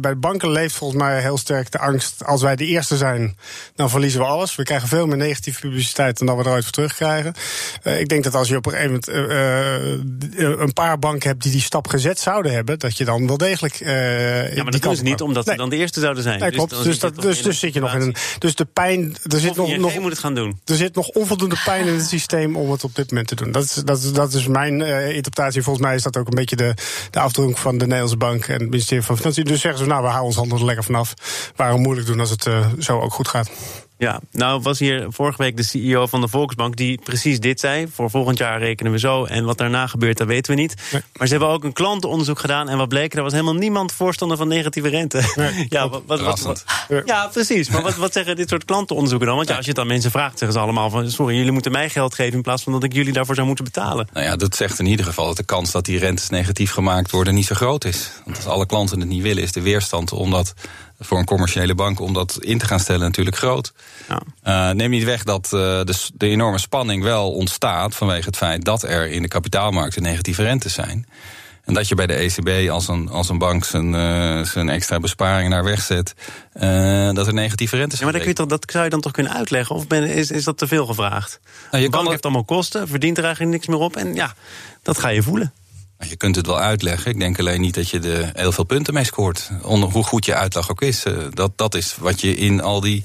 bij 0.00 0.10
de 0.10 0.16
banken 0.16 0.50
leeft 0.50 0.74
volgens 0.74 1.00
mij 1.02 1.20
heel 1.20 1.38
sterk 1.38 1.70
de 1.70 1.78
angst, 1.78 2.24
als 2.24 2.42
wij 2.42 2.56
de 2.56 2.66
eerste 2.66 2.96
zijn, 2.96 3.36
dan 3.74 3.90
verliezen 3.90 4.20
we 4.20 4.26
alles. 4.26 4.54
We 4.54 4.62
krijgen 4.62 4.88
veel 4.88 5.06
meer 5.06 5.16
negatieve 5.16 5.60
publiciteit 5.60 6.18
dan 6.18 6.26
dat 6.26 6.36
we 6.36 6.42
er 6.42 6.50
ooit 6.50 6.62
voor 6.62 6.72
terugkrijgen. 6.72 7.34
ik 7.82 8.08
denk 8.08 8.24
dat 8.24 8.34
als 8.34 8.48
je 8.48 8.56
op 8.56 8.66
een 8.66 8.72
gegeven 8.72 9.00
moment 9.06 10.23
een 10.36 10.72
paar 10.72 10.98
banken 10.98 11.28
hebt 11.28 11.42
die 11.42 11.52
die 11.52 11.60
stap 11.60 11.88
gezet 11.88 12.18
zouden 12.18 12.52
hebben, 12.52 12.78
dat 12.78 12.96
je 12.96 13.04
dan 13.04 13.26
wel 13.26 13.36
degelijk. 13.36 13.74
ja, 13.74 14.62
maar 14.62 14.80
dat 14.80 14.96
ze 14.96 15.02
niet 15.02 15.20
omdat 15.20 15.44
nee. 15.44 15.54
ze 15.54 15.60
dan 15.60 15.70
de 15.70 15.76
eerste 15.76 16.00
zouden 16.00 16.22
zijn. 16.22 16.40
Nee, 16.40 16.50
klopt. 16.50 16.70
Dus, 16.70 16.82
zit 16.82 16.94
je 16.94 17.00
dat, 17.00 17.20
dus, 17.22 17.42
dus 17.42 17.58
zit 17.58 17.74
je 17.74 17.80
nog 17.80 17.94
in 17.94 18.00
een. 18.00 18.14
Dus 18.38 18.54
de 18.54 18.64
pijn. 18.64 19.16
Er 19.22 19.40
zit 19.40 19.56
nog, 19.56 19.76
nog, 19.76 19.98
moet 19.98 20.10
het 20.10 20.18
gaan 20.18 20.34
doen. 20.34 20.60
er 20.64 20.76
zit 20.76 20.94
nog 20.94 21.08
onvoldoende 21.08 21.56
pijn 21.64 21.86
in 21.86 21.94
het 21.94 22.06
systeem 22.06 22.56
om 22.56 22.70
het 22.70 22.84
op 22.84 22.94
dit 22.94 23.10
moment 23.10 23.28
te 23.28 23.34
doen. 23.34 23.52
Dat 23.52 23.64
is, 23.64 23.74
dat 23.74 23.98
is, 23.98 24.12
dat 24.12 24.32
is 24.32 24.46
mijn 24.46 24.80
uh, 24.80 25.16
interpretatie. 25.16 25.62
Volgens 25.62 25.84
mij 25.86 25.94
is 25.94 26.02
dat 26.02 26.16
ook 26.16 26.26
een 26.26 26.34
beetje 26.34 26.56
de, 26.56 26.74
de 27.10 27.20
afdruk 27.20 27.56
van 27.56 27.78
de 27.78 27.84
Nederlandse 27.84 28.16
Bank 28.16 28.46
en 28.46 28.60
het 28.60 28.70
ministerie 28.70 29.04
van 29.04 29.16
Financiën. 29.16 29.44
Dus 29.44 29.60
zeggen 29.60 29.80
ze, 29.80 29.86
nou, 29.86 30.02
we 30.02 30.08
houden 30.08 30.26
ons 30.26 30.36
handen 30.36 30.58
er 30.58 30.64
lekker 30.64 30.84
vanaf. 30.84 31.14
Waarom 31.56 31.80
moeilijk 31.80 32.06
doen 32.06 32.20
als 32.20 32.30
het 32.30 32.46
uh, 32.46 32.66
zo 32.78 33.00
ook 33.00 33.12
goed 33.12 33.28
gaat? 33.28 33.50
Ja, 33.98 34.20
nou 34.30 34.60
was 34.60 34.78
hier 34.78 35.06
vorige 35.08 35.42
week 35.42 35.56
de 35.56 35.62
CEO 35.62 36.06
van 36.06 36.20
de 36.20 36.28
Volksbank 36.28 36.76
die 36.76 37.00
precies 37.04 37.40
dit 37.40 37.60
zei. 37.60 37.88
Voor 37.88 38.10
volgend 38.10 38.38
jaar 38.38 38.58
rekenen 38.58 38.92
we 38.92 38.98
zo. 38.98 39.24
En 39.24 39.44
wat 39.44 39.58
daarna 39.58 39.86
gebeurt, 39.86 40.18
dat 40.18 40.26
weten 40.26 40.54
we 40.54 40.60
niet. 40.60 40.74
Nee. 40.92 41.02
Maar 41.16 41.26
ze 41.26 41.32
hebben 41.32 41.52
ook 41.52 41.64
een 41.64 41.72
klantenonderzoek 41.72 42.38
gedaan. 42.38 42.68
En 42.68 42.76
wat 42.76 42.88
bleek, 42.88 43.14
er 43.14 43.22
was 43.22 43.32
helemaal 43.32 43.54
niemand 43.54 43.92
voorstander 43.92 44.36
van 44.36 44.48
negatieve 44.48 44.88
rente. 44.88 45.32
Nee, 45.34 45.66
ja, 45.68 45.88
wat, 45.88 46.20
wat, 46.20 46.64
ja, 47.04 47.26
precies. 47.26 47.68
Maar 47.68 47.82
wat, 47.82 47.96
wat 47.96 48.12
zeggen 48.12 48.36
dit 48.36 48.48
soort 48.48 48.64
klantenonderzoeken 48.64 49.28
dan? 49.28 49.36
Want 49.36 49.48
ja, 49.48 49.56
als 49.56 49.64
je 49.64 49.70
het 49.70 49.80
aan 49.80 49.86
mensen 49.86 50.10
vraagt, 50.10 50.38
zeggen 50.38 50.58
ze 50.58 50.64
allemaal 50.64 50.90
van... 50.90 51.10
sorry, 51.10 51.36
jullie 51.36 51.52
moeten 51.52 51.72
mij 51.72 51.90
geld 51.90 52.14
geven 52.14 52.34
in 52.34 52.42
plaats 52.42 52.62
van 52.62 52.72
dat 52.72 52.82
ik 52.82 52.92
jullie 52.92 53.12
daarvoor 53.12 53.34
zou 53.34 53.46
moeten 53.46 53.64
betalen. 53.64 54.08
Nou 54.12 54.26
ja, 54.26 54.36
dat 54.36 54.56
zegt 54.56 54.78
in 54.78 54.86
ieder 54.86 55.06
geval 55.06 55.26
dat 55.26 55.36
de 55.36 55.44
kans 55.44 55.70
dat 55.70 55.84
die 55.84 55.98
rentes 55.98 56.28
negatief 56.28 56.70
gemaakt 56.70 57.10
worden 57.10 57.34
niet 57.34 57.46
zo 57.46 57.54
groot 57.54 57.84
is. 57.84 58.10
Want 58.24 58.36
als 58.36 58.46
alle 58.46 58.66
klanten 58.66 59.00
het 59.00 59.08
niet 59.08 59.22
willen, 59.22 59.42
is 59.42 59.52
de 59.52 59.62
weerstand 59.62 60.12
om 60.12 60.30
dat 60.30 60.54
voor 60.98 61.18
een 61.18 61.24
commerciële 61.24 61.74
bank 61.74 62.00
om 62.00 62.12
dat 62.12 62.38
in 62.40 62.58
te 62.58 62.66
gaan 62.66 62.80
stellen 62.80 63.00
natuurlijk 63.00 63.36
groot. 63.36 63.72
Ja. 64.08 64.22
Uh, 64.68 64.74
neem 64.74 64.90
niet 64.90 65.04
weg 65.04 65.22
dat 65.22 65.44
uh, 65.44 65.60
de, 65.60 65.94
de, 66.14 66.28
enorme 66.28 66.58
spanning 66.58 67.02
wel 67.02 67.32
ontstaat 67.32 67.94
vanwege 67.94 68.26
het 68.26 68.36
feit 68.36 68.64
dat 68.64 68.82
er 68.82 69.10
in 69.10 69.22
de 69.22 69.28
kapitaalmarkten 69.28 70.02
negatieve 70.02 70.42
rentes 70.42 70.72
zijn. 70.72 71.06
En 71.64 71.74
dat 71.74 71.88
je 71.88 71.94
bij 71.94 72.06
de 72.06 72.14
ECB 72.14 72.70
als 72.70 72.88
een, 72.88 73.08
als 73.08 73.28
een 73.28 73.38
bank 73.38 73.64
zijn, 73.64 73.94
uh, 73.94 74.44
zijn 74.44 74.68
extra 74.68 75.00
besparingen 75.00 75.50
naar 75.50 75.64
wegzet, 75.64 76.14
dat 77.14 77.26
er 77.26 77.34
negatieve 77.34 77.76
rentes 77.76 77.98
zijn. 77.98 78.10
Ja, 78.10 78.12
maar 78.12 78.12
dat, 78.12 78.20
kun 78.20 78.30
je 78.30 78.34
toch, 78.34 78.46
dat 78.46 78.70
zou 78.70 78.84
je 78.84 78.90
dan 78.90 79.00
toch 79.00 79.12
kunnen 79.12 79.32
uitleggen? 79.32 79.76
Of 79.76 79.86
ben, 79.86 80.02
is, 80.02 80.30
is 80.30 80.44
dat 80.44 80.58
te 80.58 80.66
veel 80.66 80.86
gevraagd? 80.86 81.40
Nou, 81.70 81.82
je 81.82 81.90
bank 81.90 82.08
heeft 82.08 82.24
allemaal 82.24 82.44
kosten, 82.44 82.88
verdient 82.88 83.18
er 83.18 83.24
eigenlijk 83.24 83.54
niks 83.54 83.66
meer 83.66 83.78
op. 83.78 83.96
En 83.96 84.14
ja, 84.14 84.34
dat 84.82 84.98
ga 84.98 85.08
je 85.08 85.22
voelen. 85.22 85.52
Je 86.08 86.16
kunt 86.16 86.36
het 86.36 86.46
wel 86.46 86.60
uitleggen. 86.60 87.10
Ik 87.10 87.18
denk 87.18 87.38
alleen 87.38 87.60
niet 87.60 87.74
dat 87.74 87.90
je 87.90 88.00
er 88.00 88.30
heel 88.34 88.52
veel 88.52 88.64
punten 88.64 88.94
mee 88.94 89.04
scoort. 89.04 89.50
Hoe 89.62 90.04
goed 90.04 90.24
je 90.24 90.34
uitleg 90.34 90.70
ook 90.70 90.82
is. 90.82 91.04
Dat, 91.30 91.52
dat 91.56 91.74
is 91.74 91.96
wat 91.98 92.20
je 92.20 92.36
in 92.36 92.62
al 92.62 92.80
die 92.80 93.04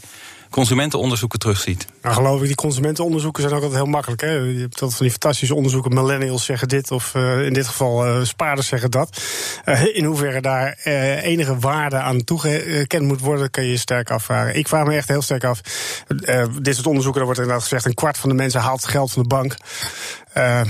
consumentenonderzoeken 0.50 1.40
terugziet. 1.40 1.88
Nou, 2.02 2.16
geloof 2.16 2.40
ik, 2.42 2.46
die 2.46 2.56
consumentenonderzoeken 2.56 3.42
zijn 3.42 3.56
ook 3.56 3.62
altijd 3.62 3.82
heel 3.82 3.92
makkelijk. 3.92 4.22
Hè? 4.22 4.32
Je 4.32 4.60
hebt 4.60 4.74
altijd 4.74 4.94
van 4.94 5.06
die 5.06 5.12
fantastische 5.12 5.56
onderzoeken. 5.56 5.94
Millennials 5.94 6.46
zeggen 6.46 6.68
dit, 6.68 6.92
of 6.92 7.14
uh, 7.16 7.46
in 7.46 7.54
dit 7.54 7.68
geval 7.68 8.08
uh, 8.08 8.24
spaarders 8.24 8.68
zeggen 8.68 8.92
dat. 8.92 9.22
In 9.94 10.06
hoeverre 10.06 10.42
daar 10.42 10.78
enige 11.22 11.60
waarde 11.60 11.98
aan 11.98 12.24
toegekend 12.24 13.04
moet 13.04 13.22
worden, 13.22 13.52
kan 13.52 13.64
je 13.64 13.70
je 13.70 13.78
sterk 13.78 14.12
afvragen. 14.12 14.56
Ik 14.56 14.68
vraag 14.68 14.86
me 14.86 14.96
echt 14.96 15.08
heel 15.08 15.22
sterk 15.22 15.44
af. 15.44 15.62
dit 16.62 16.76
soort 16.76 16.88
onderzoeken, 16.88 17.14
daar 17.14 17.26
wordt 17.26 17.40
inderdaad 17.40 17.64
gezegd: 17.64 17.86
een 17.86 17.94
kwart 17.94 18.18
van 18.18 18.30
de 18.30 18.36
mensen 18.36 18.62
haalt 18.62 18.86
geld 18.86 19.12
van 19.12 19.22
de 19.22 19.28
bank. 19.28 19.56
Uh, 20.40 20.62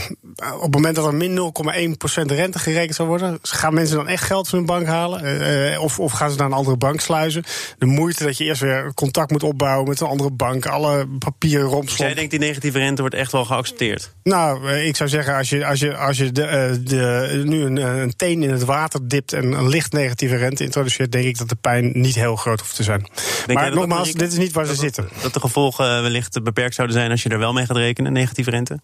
op 0.56 0.62
het 0.62 0.74
moment 0.74 0.96
dat 0.96 1.06
er 1.06 1.16
min 1.16 1.38
0,1% 1.38 2.36
rente 2.36 2.60
gerekend 2.60 2.96
zou 2.96 3.08
worden, 3.08 3.40
gaan 3.42 3.74
mensen 3.74 3.96
dan 3.96 4.08
echt 4.08 4.24
geld 4.24 4.48
van 4.48 4.58
hun 4.58 4.68
bank 4.68 4.86
halen? 4.86 5.42
Uh, 5.72 5.82
of, 5.82 6.00
of, 6.00 6.12
gaan 6.12 6.32
ze 6.32 6.38
naar 6.38 6.46
een 6.46 6.54
andere 6.54 6.78
bank 6.78 7.00
sluizen? 7.00 7.44
De 7.78 7.86
moeite 7.86 8.24
dat 8.24 8.38
je 8.38 8.44
eerst 8.44 8.62
weer 8.62 8.94
contact 8.94 9.32
moet 9.32 9.44
opbouwen 9.44 9.88
met 9.90 10.00
een 10.00 10.08
andere 10.08 10.32
bank, 10.32 10.66
alle 10.66 11.08
papieren 11.20 11.68
rompslomp. 11.68 11.88
Dus 11.88 11.98
jij 11.98 12.14
denkt 12.14 12.32
die 12.32 12.40
negatieve 12.40 12.78
rente 12.78 13.02
wordt 13.02 13.16
echt 13.16 13.32
wel 13.32 13.46
geaccepteerd? 13.46 14.14
Nou, 14.24 14.72
ik 14.72 14.96
zou 14.96 15.10
zeggen, 15.10 15.36
als 15.36 15.50
je, 15.50 15.66
als 15.66 15.80
je, 15.80 15.98
als 15.98 16.18
je 16.18 16.32
de, 16.32 16.82
de, 16.84 17.42
nu 17.46 17.64
een, 17.64 17.78
een, 17.78 18.16
teen 18.16 18.44
in 18.44 18.50
het 18.50 18.66
water 18.66 19.08
dipt 19.08 19.34
en 19.34 19.52
een 19.52 19.70
licht 19.70 19.92
negatieve 19.92 20.36
rente 20.36 20.64
introduceert, 20.64 21.12
denk 21.12 21.26
ik 21.26 21.38
dat 21.38 21.50
de 21.50 21.56
pijn 21.56 21.92
niet 21.94 22.16
heel 22.16 22.36
groot 22.36 22.60
hoeft 22.60 22.76
te 22.76 22.84
zijn. 22.84 23.10
Denk 23.46 23.60
maar 23.60 23.74
nogmaals, 23.74 24.12
dit 24.12 24.32
is 24.32 24.38
niet 24.38 24.54
waar 24.54 24.66
dat, 24.66 24.76
ze 24.76 24.82
zitten. 24.82 25.10
Dat 25.22 25.34
de 25.34 25.40
gevolgen 25.40 26.02
wellicht 26.02 26.44
beperkt 26.44 26.76
zouden 26.76 26.98
zijn 26.98 27.12
als 27.12 27.24
je 27.24 27.30
er 27.30 27.40
wel 27.40 27.54
mee 27.54 27.66
gaat 27.66 27.78
rekenen, 27.78 28.14
negatieve 28.14 28.50
rente? 28.50 28.80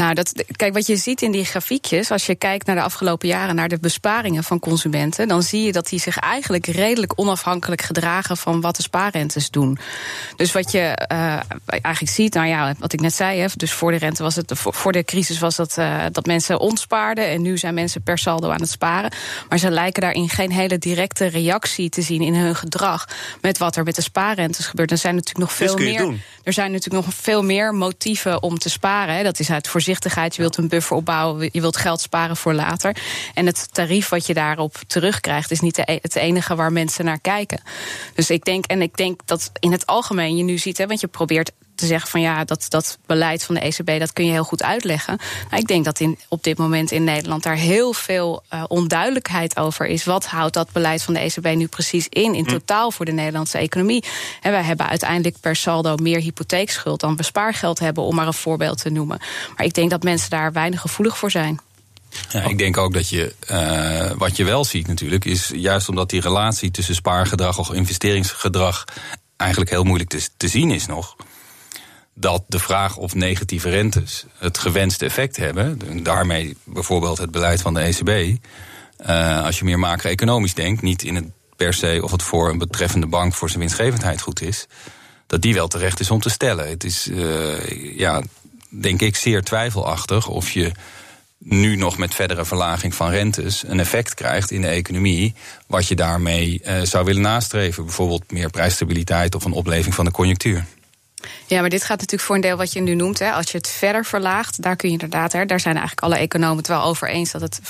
Nou, 0.00 0.14
dat, 0.14 0.44
kijk, 0.56 0.74
wat 0.74 0.86
je 0.86 0.96
ziet 0.96 1.22
in 1.22 1.30
die 1.30 1.44
grafiekjes, 1.44 2.10
als 2.10 2.26
je 2.26 2.34
kijkt 2.34 2.66
naar 2.66 2.76
de 2.76 2.82
afgelopen 2.82 3.28
jaren, 3.28 3.54
naar 3.54 3.68
de 3.68 3.78
besparingen 3.78 4.44
van 4.44 4.58
consumenten, 4.58 5.28
dan 5.28 5.42
zie 5.42 5.62
je 5.62 5.72
dat 5.72 5.88
die 5.88 6.00
zich 6.00 6.18
eigenlijk 6.18 6.66
redelijk 6.66 7.12
onafhankelijk 7.16 7.82
gedragen 7.82 8.36
van 8.36 8.60
wat 8.60 8.76
de 8.76 8.82
spaarrentes 8.82 9.50
doen. 9.50 9.78
Dus 10.36 10.52
wat 10.52 10.72
je 10.72 11.06
uh, 11.12 11.40
eigenlijk 11.66 12.12
ziet, 12.12 12.34
nou 12.34 12.46
ja, 12.46 12.74
wat 12.78 12.92
ik 12.92 13.00
net 13.00 13.14
zei, 13.14 13.40
hè, 13.40 13.46
dus 13.56 13.72
voor 13.72 13.90
de 13.90 13.96
rente 13.96 14.22
was 14.22 14.36
het, 14.36 14.52
voor 14.54 14.92
de 14.92 15.04
crisis 15.04 15.38
was 15.38 15.56
dat, 15.56 15.76
uh, 15.78 16.04
dat 16.12 16.26
mensen 16.26 16.60
ontspaarden 16.60 17.28
en 17.28 17.42
nu 17.42 17.58
zijn 17.58 17.74
mensen 17.74 18.02
per 18.02 18.18
saldo 18.18 18.50
aan 18.50 18.60
het 18.60 18.70
sparen. 18.70 19.12
Maar 19.48 19.58
ze 19.58 19.70
lijken 19.70 20.02
daarin 20.02 20.28
geen 20.28 20.52
hele 20.52 20.78
directe 20.78 21.26
reactie 21.26 21.88
te 21.88 22.02
zien 22.02 22.22
in 22.22 22.34
hun 22.34 22.56
gedrag 22.56 23.08
met 23.40 23.58
wat 23.58 23.76
er 23.76 23.84
met 23.84 23.94
de 23.94 24.02
spaarrentes 24.02 24.66
gebeurt. 24.66 24.90
Er 24.90 24.98
zijn 24.98 25.14
natuurlijk 25.14 25.46
nog 25.46 25.52
veel 25.52 25.76
meer. 25.76 25.98
Doen. 25.98 26.20
Er 26.42 26.52
zijn 26.52 26.72
natuurlijk 26.72 27.06
nog 27.06 27.14
veel 27.14 27.42
meer 27.42 27.74
motieven 27.74 28.42
om 28.42 28.58
te 28.58 28.70
sparen. 28.70 29.14
Hè. 29.14 29.22
Dat 29.22 29.38
is 29.38 29.50
uit 29.50 29.68
voorzichtigheid. 29.68 29.88
Je 29.98 30.32
wilt 30.36 30.56
een 30.56 30.68
buffer 30.68 30.96
opbouwen. 30.96 31.48
Je 31.52 31.60
wilt 31.60 31.76
geld 31.76 32.00
sparen 32.00 32.36
voor 32.36 32.54
later. 32.54 32.96
En 33.34 33.46
het 33.46 33.74
tarief 33.74 34.08
wat 34.08 34.26
je 34.26 34.34
daarop 34.34 34.76
terugkrijgt, 34.86 35.50
is 35.50 35.60
niet 35.60 35.74
de, 35.74 35.98
het 36.02 36.16
enige 36.16 36.54
waar 36.54 36.72
mensen 36.72 37.04
naar 37.04 37.20
kijken. 37.20 37.60
Dus 38.14 38.30
ik 38.30 38.44
denk, 38.44 38.64
en 38.64 38.82
ik 38.82 38.96
denk 38.96 39.20
dat 39.24 39.50
in 39.58 39.72
het 39.72 39.86
algemeen 39.86 40.36
je 40.36 40.42
nu 40.42 40.58
ziet, 40.58 40.78
hè, 40.78 40.86
want 40.86 41.00
je 41.00 41.06
probeert 41.06 41.52
te 41.80 41.86
zeggen 41.86 42.10
van 42.10 42.20
ja, 42.20 42.44
dat, 42.44 42.66
dat 42.68 42.98
beleid 43.06 43.44
van 43.44 43.54
de 43.54 43.60
ECB, 43.60 43.98
dat 43.98 44.12
kun 44.12 44.24
je 44.24 44.32
heel 44.32 44.44
goed 44.44 44.62
uitleggen. 44.62 45.18
Nou, 45.50 45.62
ik 45.62 45.68
denk 45.68 45.84
dat 45.84 46.00
in, 46.00 46.18
op 46.28 46.44
dit 46.44 46.58
moment 46.58 46.90
in 46.90 47.04
Nederland 47.04 47.42
daar 47.42 47.56
heel 47.56 47.92
veel 47.92 48.42
uh, 48.54 48.64
onduidelijkheid 48.68 49.56
over 49.56 49.86
is. 49.86 50.04
Wat 50.04 50.26
houdt 50.26 50.54
dat 50.54 50.72
beleid 50.72 51.02
van 51.02 51.14
de 51.14 51.20
ECB 51.20 51.54
nu 51.54 51.66
precies 51.66 52.06
in, 52.08 52.34
in 52.34 52.46
totaal 52.46 52.90
voor 52.90 53.04
de 53.04 53.12
Nederlandse 53.12 53.58
economie? 53.58 54.04
En 54.40 54.50
wij 54.50 54.62
hebben 54.62 54.88
uiteindelijk 54.88 55.36
per 55.40 55.56
saldo 55.56 55.96
meer 55.96 56.20
hypotheekschuld 56.20 57.00
dan 57.00 57.16
we 57.16 57.22
spaargeld 57.22 57.78
hebben, 57.78 58.04
om 58.04 58.14
maar 58.14 58.26
een 58.26 58.34
voorbeeld 58.34 58.82
te 58.82 58.90
noemen. 58.90 59.18
Maar 59.56 59.66
ik 59.66 59.74
denk 59.74 59.90
dat 59.90 60.02
mensen 60.02 60.30
daar 60.30 60.52
weinig 60.52 60.80
gevoelig 60.80 61.18
voor 61.18 61.30
zijn. 61.30 61.60
Ja, 62.28 62.42
ik 62.42 62.58
denk 62.58 62.76
ook 62.76 62.92
dat 62.92 63.08
je, 63.08 63.34
uh, 63.50 64.18
wat 64.18 64.36
je 64.36 64.44
wel 64.44 64.64
ziet 64.64 64.86
natuurlijk, 64.86 65.24
is 65.24 65.50
juist 65.54 65.88
omdat 65.88 66.10
die 66.10 66.20
relatie 66.20 66.70
tussen 66.70 66.94
spaargedrag 66.94 67.58
of 67.58 67.72
investeringsgedrag 67.72 68.84
eigenlijk 69.36 69.70
heel 69.70 69.84
moeilijk 69.84 70.10
te, 70.10 70.28
te 70.36 70.48
zien 70.48 70.70
is 70.70 70.86
nog 70.86 71.16
dat 72.20 72.44
de 72.48 72.58
vraag 72.58 72.96
of 72.96 73.14
negatieve 73.14 73.70
rentes 73.70 74.26
het 74.38 74.58
gewenste 74.58 75.04
effect 75.04 75.36
hebben, 75.36 75.78
daarmee 76.02 76.56
bijvoorbeeld 76.64 77.18
het 77.18 77.30
beleid 77.30 77.60
van 77.60 77.74
de 77.74 77.80
ECB, 77.80 78.38
uh, 79.06 79.44
als 79.44 79.58
je 79.58 79.64
meer 79.64 79.78
macro-economisch 79.78 80.54
denkt, 80.54 80.82
niet 80.82 81.02
in 81.02 81.14
het 81.14 81.24
per 81.56 81.74
se 81.74 82.00
of 82.02 82.10
het 82.10 82.22
voor 82.22 82.50
een 82.50 82.58
betreffende 82.58 83.06
bank 83.06 83.34
voor 83.34 83.48
zijn 83.48 83.60
winstgevendheid 83.60 84.20
goed 84.20 84.42
is, 84.42 84.66
dat 85.26 85.42
die 85.42 85.54
wel 85.54 85.68
terecht 85.68 86.00
is 86.00 86.10
om 86.10 86.20
te 86.20 86.30
stellen. 86.30 86.68
Het 86.68 86.84
is, 86.84 87.08
uh, 87.08 87.98
ja, 87.98 88.22
denk 88.68 89.00
ik, 89.00 89.16
zeer 89.16 89.42
twijfelachtig 89.42 90.28
of 90.28 90.50
je 90.50 90.72
nu 91.38 91.76
nog 91.76 91.98
met 91.98 92.14
verdere 92.14 92.44
verlaging 92.44 92.94
van 92.94 93.10
rentes 93.10 93.64
een 93.66 93.80
effect 93.80 94.14
krijgt 94.14 94.50
in 94.50 94.60
de 94.60 94.68
economie, 94.68 95.34
wat 95.66 95.86
je 95.86 95.96
daarmee 95.96 96.60
uh, 96.64 96.80
zou 96.82 97.04
willen 97.04 97.22
nastreven. 97.22 97.84
Bijvoorbeeld 97.84 98.32
meer 98.32 98.50
prijsstabiliteit 98.50 99.34
of 99.34 99.44
een 99.44 99.52
opleving 99.52 99.94
van 99.94 100.04
de 100.04 100.10
conjunctuur. 100.10 100.64
Ja, 101.46 101.60
maar 101.60 101.70
dit 101.70 101.82
gaat 101.82 101.98
natuurlijk 101.98 102.22
voor 102.22 102.34
een 102.34 102.40
deel 102.40 102.56
wat 102.56 102.72
je 102.72 102.80
nu 102.80 102.94
noemt. 102.94 103.18
Hè. 103.18 103.32
Als 103.32 103.50
je 103.50 103.56
het 103.56 103.68
verder 103.68 104.04
verlaagt, 104.04 104.62
daar 104.62 104.76
kun 104.76 104.88
je 104.88 104.94
inderdaad. 104.94 105.32
Hè, 105.32 105.46
daar 105.46 105.60
zijn 105.60 105.76
eigenlijk 105.76 106.06
alle 106.06 106.16
economen 106.16 106.56
het 106.56 106.66
wel 106.66 106.82
over 106.82 107.08
eens 107.08 107.30
dat 107.30 107.40
het 107.40 107.60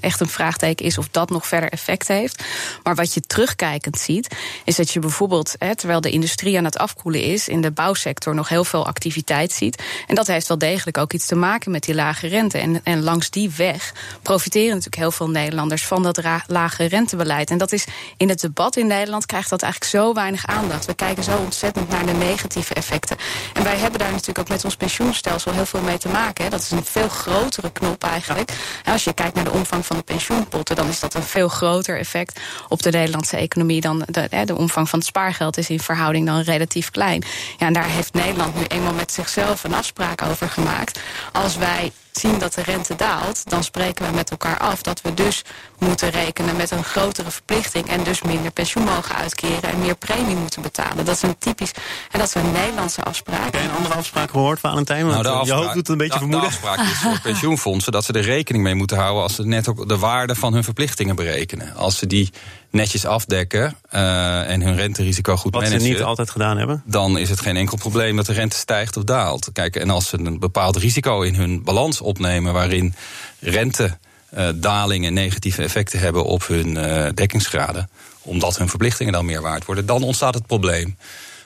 echt 0.00 0.20
een 0.20 0.28
vraagteken 0.28 0.86
is 0.86 0.98
of 0.98 1.08
dat 1.08 1.30
nog 1.30 1.46
verder 1.46 1.70
effect 1.70 2.08
heeft. 2.08 2.44
Maar 2.82 2.94
wat 2.94 3.14
je 3.14 3.20
terugkijkend 3.20 3.98
ziet, 3.98 4.36
is 4.64 4.76
dat 4.76 4.90
je 4.90 4.98
bijvoorbeeld, 4.98 5.54
hè, 5.58 5.76
terwijl 5.76 6.00
de 6.00 6.10
industrie 6.10 6.58
aan 6.58 6.64
het 6.64 6.78
afkoelen 6.78 7.22
is, 7.22 7.48
in 7.48 7.60
de 7.60 7.70
bouwsector 7.70 8.34
nog 8.34 8.48
heel 8.48 8.64
veel 8.64 8.86
activiteit 8.86 9.52
ziet. 9.52 9.82
En 10.06 10.14
dat 10.14 10.26
heeft 10.26 10.48
wel 10.48 10.58
degelijk 10.58 10.98
ook 10.98 11.12
iets 11.12 11.26
te 11.26 11.34
maken 11.34 11.70
met 11.70 11.82
die 11.82 11.94
lage 11.94 12.26
rente. 12.26 12.58
En, 12.58 12.80
en 12.84 13.02
langs 13.02 13.30
die 13.30 13.50
weg 13.56 13.94
profiteren 14.22 14.68
natuurlijk 14.68 14.96
heel 14.96 15.10
veel 15.10 15.30
Nederlanders 15.30 15.86
van 15.86 16.02
dat 16.02 16.22
lage 16.46 16.84
rentebeleid. 16.84 17.50
En 17.50 17.58
dat 17.58 17.72
is 17.72 17.86
in 18.16 18.28
het 18.28 18.40
debat 18.40 18.76
in 18.76 18.86
Nederland 18.86 19.26
krijgt 19.26 19.50
dat 19.50 19.62
eigenlijk 19.62 19.92
zo 19.92 20.14
weinig 20.14 20.46
aandacht. 20.46 20.86
We 20.86 20.94
kijken 20.94 21.24
zo 21.24 21.36
ontzettend 21.36 21.88
naar 21.88 22.06
de 22.06 22.12
negatieve 22.12 22.67
effecten. 22.74 23.16
En 23.52 23.62
wij 23.62 23.76
hebben 23.76 23.98
daar 23.98 24.10
natuurlijk 24.10 24.38
ook 24.38 24.48
met 24.48 24.64
ons 24.64 24.76
pensioenstelsel 24.76 25.52
heel 25.52 25.66
veel 25.66 25.80
mee 25.80 25.98
te 25.98 26.08
maken. 26.08 26.44
Hè. 26.44 26.50
Dat 26.50 26.60
is 26.60 26.70
een 26.70 26.84
veel 26.84 27.08
grotere 27.08 27.70
knop 27.72 28.04
eigenlijk. 28.04 28.52
als 28.84 29.04
je 29.04 29.12
kijkt 29.12 29.34
naar 29.34 29.44
de 29.44 29.50
omvang 29.50 29.86
van 29.86 29.96
de 29.96 30.02
pensioenpotten, 30.02 30.76
dan 30.76 30.88
is 30.88 31.00
dat 31.00 31.14
een 31.14 31.22
veel 31.22 31.48
groter 31.48 31.98
effect 31.98 32.40
op 32.68 32.82
de 32.82 32.90
Nederlandse 32.90 33.36
economie 33.36 33.80
dan 33.80 34.02
de, 34.06 34.44
de 34.44 34.56
omvang 34.56 34.88
van 34.88 34.98
het 34.98 35.08
spaargeld 35.08 35.56
is 35.56 35.70
in 35.70 35.80
verhouding 35.80 36.26
dan 36.26 36.40
relatief 36.40 36.90
klein. 36.90 37.24
Ja, 37.58 37.66
en 37.66 37.72
daar 37.72 37.88
heeft 37.88 38.14
Nederland 38.14 38.54
nu 38.54 38.64
eenmaal 38.64 38.92
met 38.92 39.12
zichzelf 39.12 39.64
een 39.64 39.74
afspraak 39.74 40.22
over 40.22 40.48
gemaakt. 40.48 41.00
Als 41.32 41.56
wij 41.56 41.92
zien 42.18 42.38
dat 42.38 42.54
de 42.54 42.62
rente 42.62 42.96
daalt, 42.96 43.50
dan 43.50 43.64
spreken 43.64 44.06
we 44.06 44.12
met 44.12 44.30
elkaar 44.30 44.58
af 44.58 44.82
dat 44.82 45.00
we 45.00 45.14
dus 45.14 45.44
moeten 45.78 46.10
rekenen 46.10 46.56
met 46.56 46.70
een 46.70 46.84
grotere 46.84 47.30
verplichting 47.30 47.88
en 47.88 48.02
dus 48.02 48.22
minder 48.22 48.50
pensioen 48.50 48.84
mogen 48.84 49.14
uitkeren 49.14 49.70
en 49.70 49.78
meer 49.78 49.96
premie 49.96 50.36
moeten 50.36 50.62
betalen. 50.62 51.04
Dat 51.04 51.14
is 51.14 51.22
een 51.22 51.38
typisch, 51.38 51.72
en 52.10 52.18
dat 52.18 52.28
is 52.28 52.34
een 52.34 52.52
Nederlandse 52.52 53.02
afspraak. 53.02 53.44
Heb 53.44 53.54
je 53.54 53.60
een 53.60 53.76
andere 53.76 53.94
afspraak 53.94 54.30
gehoord, 54.30 54.60
Valentijn? 54.60 55.06
Want 55.06 55.22
nou, 55.22 55.46
je 55.46 55.52
hoofd 55.52 55.66
doet 55.66 55.76
het 55.76 55.88
een 55.88 55.96
beetje 55.96 56.18
vermoeden. 56.18 56.48
De 56.48 56.54
afspraak 56.54 56.78
is 56.78 56.98
voor 56.98 57.20
pensioenfondsen 57.20 57.92
dat 57.92 58.04
ze 58.04 58.12
er 58.12 58.22
rekening 58.22 58.64
mee 58.64 58.74
moeten 58.74 58.96
houden 58.96 59.22
als 59.22 59.34
ze 59.34 59.46
net 59.46 59.68
ook 59.68 59.88
de 59.88 59.98
waarde 59.98 60.34
van 60.34 60.52
hun 60.52 60.64
verplichtingen 60.64 61.16
berekenen. 61.16 61.74
Als 61.74 61.98
ze 61.98 62.06
die 62.06 62.30
netjes 62.70 63.06
afdekken 63.06 63.76
uh, 63.94 64.50
en 64.50 64.62
hun 64.62 64.76
renterisico 64.76 65.36
goed 65.36 65.52
Wat 65.52 65.62
managen. 65.62 65.78
Wat 65.78 65.86
ze 65.86 65.92
niet 65.92 66.02
altijd 66.02 66.30
gedaan 66.30 66.58
hebben. 66.58 66.82
Dan 66.86 67.18
is 67.18 67.30
het 67.30 67.40
geen 67.40 67.56
enkel 67.56 67.76
probleem 67.76 68.16
dat 68.16 68.26
de 68.26 68.32
rente 68.32 68.56
stijgt 68.56 68.96
of 68.96 69.04
daalt. 69.04 69.48
Kijk, 69.52 69.76
en 69.76 69.90
als 69.90 70.08
ze 70.08 70.18
een 70.18 70.38
bepaald 70.38 70.76
risico 70.76 71.22
in 71.22 71.34
hun 71.34 71.62
balans 71.62 72.00
opnemen 72.00 72.52
waarin 72.52 72.94
rentedalingen 73.40 75.12
negatieve 75.12 75.62
effecten 75.62 75.98
hebben 75.98 76.24
op 76.24 76.46
hun 76.46 76.68
uh, 76.68 77.06
dekkingsgraden, 77.14 77.90
omdat 78.22 78.58
hun 78.58 78.68
verplichtingen 78.68 79.12
dan 79.12 79.24
meer 79.24 79.42
waard 79.42 79.64
worden, 79.64 79.86
dan 79.86 80.02
ontstaat 80.02 80.34
het 80.34 80.46
probleem. 80.46 80.96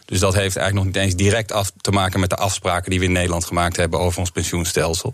Dus 0.04 0.20
dat 0.20 0.34
heeft 0.34 0.56
eigenlijk 0.56 0.86
nog 0.86 0.94
niet 0.94 1.04
eens 1.04 1.22
direct 1.22 1.52
af 1.52 1.72
te 1.80 1.90
maken 1.90 2.20
met 2.20 2.30
de 2.30 2.36
afspraken 2.36 2.90
die 2.90 2.98
we 2.98 3.04
in 3.04 3.12
Nederland 3.12 3.44
gemaakt 3.44 3.76
hebben 3.76 4.00
over 4.00 4.18
ons 4.20 4.30
pensioenstelsel 4.30 5.12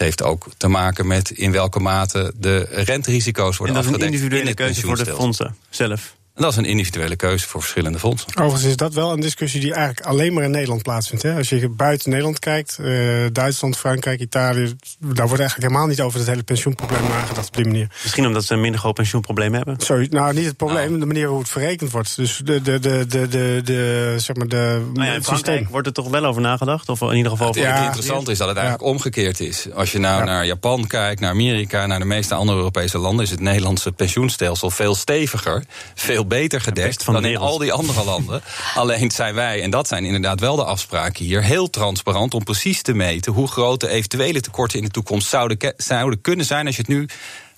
heeft 0.00 0.22
ook 0.22 0.46
te 0.56 0.68
maken 0.68 1.06
met 1.06 1.30
in 1.30 1.52
welke 1.52 1.80
mate 1.80 2.32
de 2.36 2.66
renterisico's 2.70 3.56
worden 3.56 3.76
afgedekt. 3.76 4.02
En 4.02 4.10
dat 4.10 4.18
is 4.18 4.24
een 4.24 4.30
individuele 4.30 4.54
keuze 4.54 4.80
voor 4.80 5.04
de 5.04 5.14
fondsen 5.14 5.56
zelf. 5.70 6.18
En 6.40 6.46
dat 6.46 6.54
is 6.54 6.62
een 6.64 6.70
individuele 6.70 7.16
keuze 7.16 7.48
voor 7.48 7.60
verschillende 7.60 7.98
fondsen. 7.98 8.28
Overigens 8.36 8.64
is 8.64 8.76
dat 8.76 8.94
wel 8.94 9.12
een 9.12 9.20
discussie 9.20 9.60
die 9.60 9.74
eigenlijk 9.74 10.06
alleen 10.06 10.32
maar 10.32 10.44
in 10.44 10.50
Nederland 10.50 10.82
plaatsvindt. 10.82 11.22
Hè? 11.22 11.36
Als 11.36 11.48
je 11.48 11.68
buiten 11.68 12.10
Nederland 12.10 12.38
kijkt, 12.38 12.78
uh, 12.80 13.26
Duitsland, 13.32 13.76
Frankrijk, 13.76 14.20
Italië, 14.20 14.74
daar 14.98 15.26
wordt 15.26 15.40
eigenlijk 15.40 15.70
helemaal 15.70 15.86
niet 15.86 16.00
over 16.00 16.18
het 16.18 16.28
hele 16.28 16.42
pensioenprobleem 16.42 17.02
nagedacht 17.02 17.46
op 17.46 17.56
die 17.56 17.64
manier. 17.64 17.88
Misschien 18.02 18.26
omdat 18.26 18.44
ze 18.44 18.54
een 18.54 18.60
minder 18.60 18.80
groot 18.80 18.94
pensioenprobleem 18.94 19.54
hebben? 19.54 19.76
Sorry, 19.78 20.06
nou 20.10 20.34
niet 20.34 20.44
het 20.44 20.56
probleem, 20.56 20.88
nou. 20.88 21.00
de 21.00 21.06
manier 21.06 21.28
hoe 21.28 21.38
het 21.38 21.48
verrekend 21.48 21.90
wordt. 21.90 22.16
Dus 22.16 22.40
de, 22.44 22.62
de, 22.62 22.78
de, 22.78 23.06
de, 23.06 23.28
de, 23.28 23.60
de 23.64 24.14
zeg 24.16 24.36
maar 24.36 24.48
de. 24.48 24.90
Nou 24.94 25.06
ja, 25.06 25.14
in 25.14 25.24
Frankrijk 25.24 25.68
wordt 25.68 25.86
er 25.86 25.92
toch 25.92 26.08
wel 26.08 26.24
over 26.24 26.42
nagedacht? 26.42 26.88
Of 26.88 27.00
in 27.00 27.16
ieder 27.16 27.32
geval. 27.32 27.46
Het 27.46 27.56
ja, 27.56 27.84
interessante 27.84 28.30
is 28.30 28.38
dat 28.38 28.48
het 28.48 28.56
eigenlijk 28.56 28.88
omgekeerd 28.88 29.40
is. 29.40 29.66
Als 29.74 29.92
je 29.92 29.98
nou 29.98 30.24
naar 30.24 30.46
Japan 30.46 30.86
kijkt, 30.86 31.20
naar 31.20 31.30
Amerika, 31.30 31.86
naar 31.86 31.98
de 31.98 32.04
meeste 32.04 32.34
andere 32.34 32.58
Europese 32.58 32.98
landen, 32.98 33.24
is 33.24 33.30
het 33.30 33.40
Nederlandse 33.40 33.92
pensioenstelsel 33.92 34.70
veel 34.70 34.94
steviger, 34.94 35.64
veel 35.94 36.26
beter 36.30 36.60
gedekt 36.60 37.04
dan 37.04 37.24
in 37.24 37.36
al 37.36 37.58
die 37.58 37.72
andere 37.72 38.04
landen. 38.04 38.42
Alleen 38.74 39.10
zijn 39.10 39.34
wij, 39.34 39.62
en 39.62 39.70
dat 39.70 39.88
zijn 39.88 40.04
inderdaad 40.04 40.40
wel 40.40 40.56
de 40.56 40.64
afspraken 40.64 41.24
hier, 41.24 41.42
heel 41.42 41.70
transparant 41.70 42.34
om 42.34 42.44
precies 42.44 42.82
te 42.82 42.94
meten 42.94 43.32
hoe 43.32 43.48
groot 43.48 43.80
de 43.80 43.88
eventuele 43.88 44.40
tekorten 44.40 44.78
in 44.78 44.84
de 44.84 44.90
toekomst 44.90 45.28
zouden, 45.28 45.74
zouden 45.76 46.20
kunnen 46.20 46.46
zijn 46.46 46.66
als 46.66 46.76
je 46.76 46.82
het 46.82 46.90
nu 46.90 47.08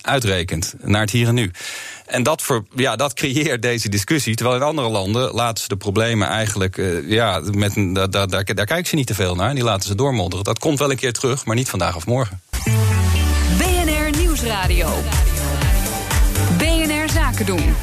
uitrekent 0.01 0.73
naar 0.81 1.01
het 1.01 1.11
hier 1.11 1.27
en 1.27 1.33
nu. 1.33 1.51
En 2.05 2.23
dat, 2.23 2.41
voor, 2.41 2.65
ja, 2.75 2.95
dat 2.95 3.13
creëert 3.13 3.61
deze 3.61 3.89
discussie. 3.89 4.35
Terwijl 4.35 4.57
in 4.57 4.63
andere 4.63 4.89
landen 4.89 5.33
laten 5.33 5.63
ze 5.63 5.69
de 5.69 5.77
problemen 5.77 6.27
eigenlijk. 6.27 6.77
Uh, 6.77 7.09
ja, 7.09 7.41
met, 7.51 7.73
daar, 7.75 8.09
daar, 8.09 8.27
daar, 8.27 8.45
daar 8.45 8.65
kijken 8.65 8.85
ze 8.85 8.95
niet 8.95 9.07
te 9.07 9.15
veel 9.15 9.35
naar. 9.35 9.49
En 9.49 9.55
die 9.55 9.63
laten 9.63 9.87
ze 9.87 9.95
doormodderen. 9.95 10.43
Dat 10.43 10.59
komt 10.59 10.79
wel 10.79 10.91
een 10.91 10.97
keer 10.97 11.13
terug, 11.13 11.45
maar 11.45 11.55
niet 11.55 11.69
vandaag 11.69 11.95
of 11.95 12.05
morgen. 12.05 12.41
BNR 13.57 14.19
Nieuwsradio. 14.19 14.89
BNR 16.57 17.09
Zaken 17.09 17.45
doen. 17.45 17.75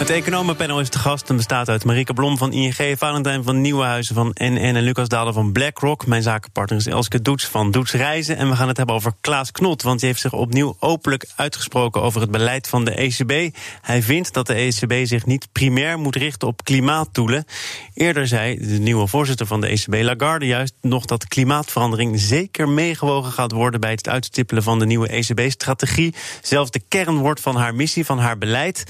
Het 0.00 0.10
economenpanel 0.10 0.80
is 0.80 0.88
te 0.88 0.98
gast 0.98 1.30
en 1.30 1.36
bestaat 1.36 1.68
uit 1.68 1.84
Marieke 1.84 2.12
Blom 2.12 2.38
van 2.38 2.52
ING, 2.52 2.98
Valentijn 2.98 3.44
van 3.44 3.60
Nieuwenhuizen 3.60 4.14
van 4.14 4.30
NN 4.34 4.56
en 4.56 4.82
Lucas 4.82 5.08
Dalen 5.08 5.34
van 5.34 5.52
BlackRock. 5.52 6.06
Mijn 6.06 6.22
zakenpartner 6.22 6.78
is 6.78 6.86
Elske 6.86 7.22
Doets 7.22 7.46
van 7.46 7.70
Doets 7.70 7.92
Reizen. 7.92 8.36
En 8.36 8.48
we 8.48 8.56
gaan 8.56 8.68
het 8.68 8.76
hebben 8.76 8.94
over 8.94 9.12
Klaas 9.20 9.52
Knot, 9.52 9.82
want 9.82 9.98
die 9.98 10.08
heeft 10.08 10.20
zich 10.20 10.32
opnieuw 10.32 10.76
openlijk 10.78 11.26
uitgesproken 11.36 12.02
over 12.02 12.20
het 12.20 12.30
beleid 12.30 12.68
van 12.68 12.84
de 12.84 12.90
ECB. 12.90 13.56
Hij 13.80 14.02
vindt 14.02 14.34
dat 14.34 14.46
de 14.46 14.54
ECB 14.54 15.06
zich 15.06 15.26
niet 15.26 15.48
primair 15.52 15.98
moet 15.98 16.16
richten 16.16 16.48
op 16.48 16.64
klimaatdoelen. 16.64 17.44
Eerder 17.94 18.26
zei 18.26 18.56
de 18.58 18.78
nieuwe 18.78 19.06
voorzitter 19.06 19.46
van 19.46 19.60
de 19.60 19.66
ECB, 19.66 19.94
Lagarde, 20.02 20.46
juist 20.46 20.74
nog 20.80 21.04
dat 21.04 21.28
klimaatverandering 21.28 22.20
zeker 22.20 22.68
meegewogen 22.68 23.32
gaat 23.32 23.52
worden 23.52 23.80
bij 23.80 23.90
het 23.90 24.08
uitstippelen 24.08 24.62
van 24.62 24.78
de 24.78 24.86
nieuwe 24.86 25.08
ECB-strategie. 25.08 26.14
Zelfs 26.42 26.70
de 26.70 26.82
kern 26.88 27.16
wordt 27.16 27.40
van 27.40 27.56
haar 27.56 27.74
missie, 27.74 28.04
van 28.04 28.18
haar 28.18 28.38
beleid. 28.38 28.84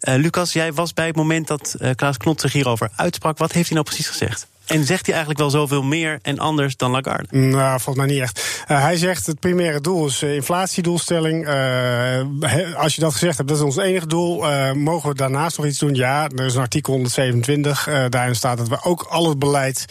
Uh, 0.00 0.14
Lucas, 0.14 0.45
jij 0.52 0.72
was 0.72 0.92
bij 0.92 1.06
het 1.06 1.16
moment 1.16 1.46
dat 1.46 1.76
uh, 1.78 1.90
Klaas 1.94 2.16
Knot 2.16 2.40
zich 2.40 2.52
hierover 2.52 2.90
uitsprak. 2.96 3.38
Wat 3.38 3.52
heeft 3.52 3.66
hij 3.66 3.74
nou 3.74 3.88
precies 3.88 4.08
gezegd? 4.08 4.46
En 4.66 4.84
zegt 4.84 5.06
hij 5.06 5.14
eigenlijk 5.14 5.38
wel 5.38 5.50
zoveel 5.50 5.82
meer 5.82 6.18
en 6.22 6.38
anders 6.38 6.76
dan 6.76 6.90
Lagarde? 6.90 7.36
Nou, 7.36 7.80
volgens 7.80 8.06
mij 8.06 8.14
niet 8.14 8.22
echt. 8.22 8.64
Uh, 8.70 8.82
hij 8.82 8.96
zegt 8.96 9.26
het 9.26 9.40
primaire 9.40 9.80
doel 9.80 10.06
is 10.06 10.22
uh, 10.22 10.34
inflatiedoelstelling. 10.34 11.48
Uh, 11.48 12.76
als 12.76 12.94
je 12.94 13.00
dat 13.00 13.12
gezegd 13.12 13.36
hebt, 13.36 13.48
dat 13.48 13.58
is 13.58 13.64
ons 13.64 13.76
enige 13.76 14.06
doel. 14.06 14.44
mogen 14.74 15.08
we 15.08 15.14
daarnaast 15.14 15.56
nog 15.56 15.66
iets 15.66 15.78
doen? 15.78 15.94
Ja, 15.94 16.28
er 16.36 16.44
is 16.44 16.54
een 16.54 16.60
artikel 16.60 16.92
127. 16.92 17.88
daarin 18.08 18.34
staat 18.34 18.58
dat 18.58 18.68
we 18.68 18.82
ook 18.82 19.02
al 19.02 19.28
het 19.28 19.38
beleid 19.38 19.84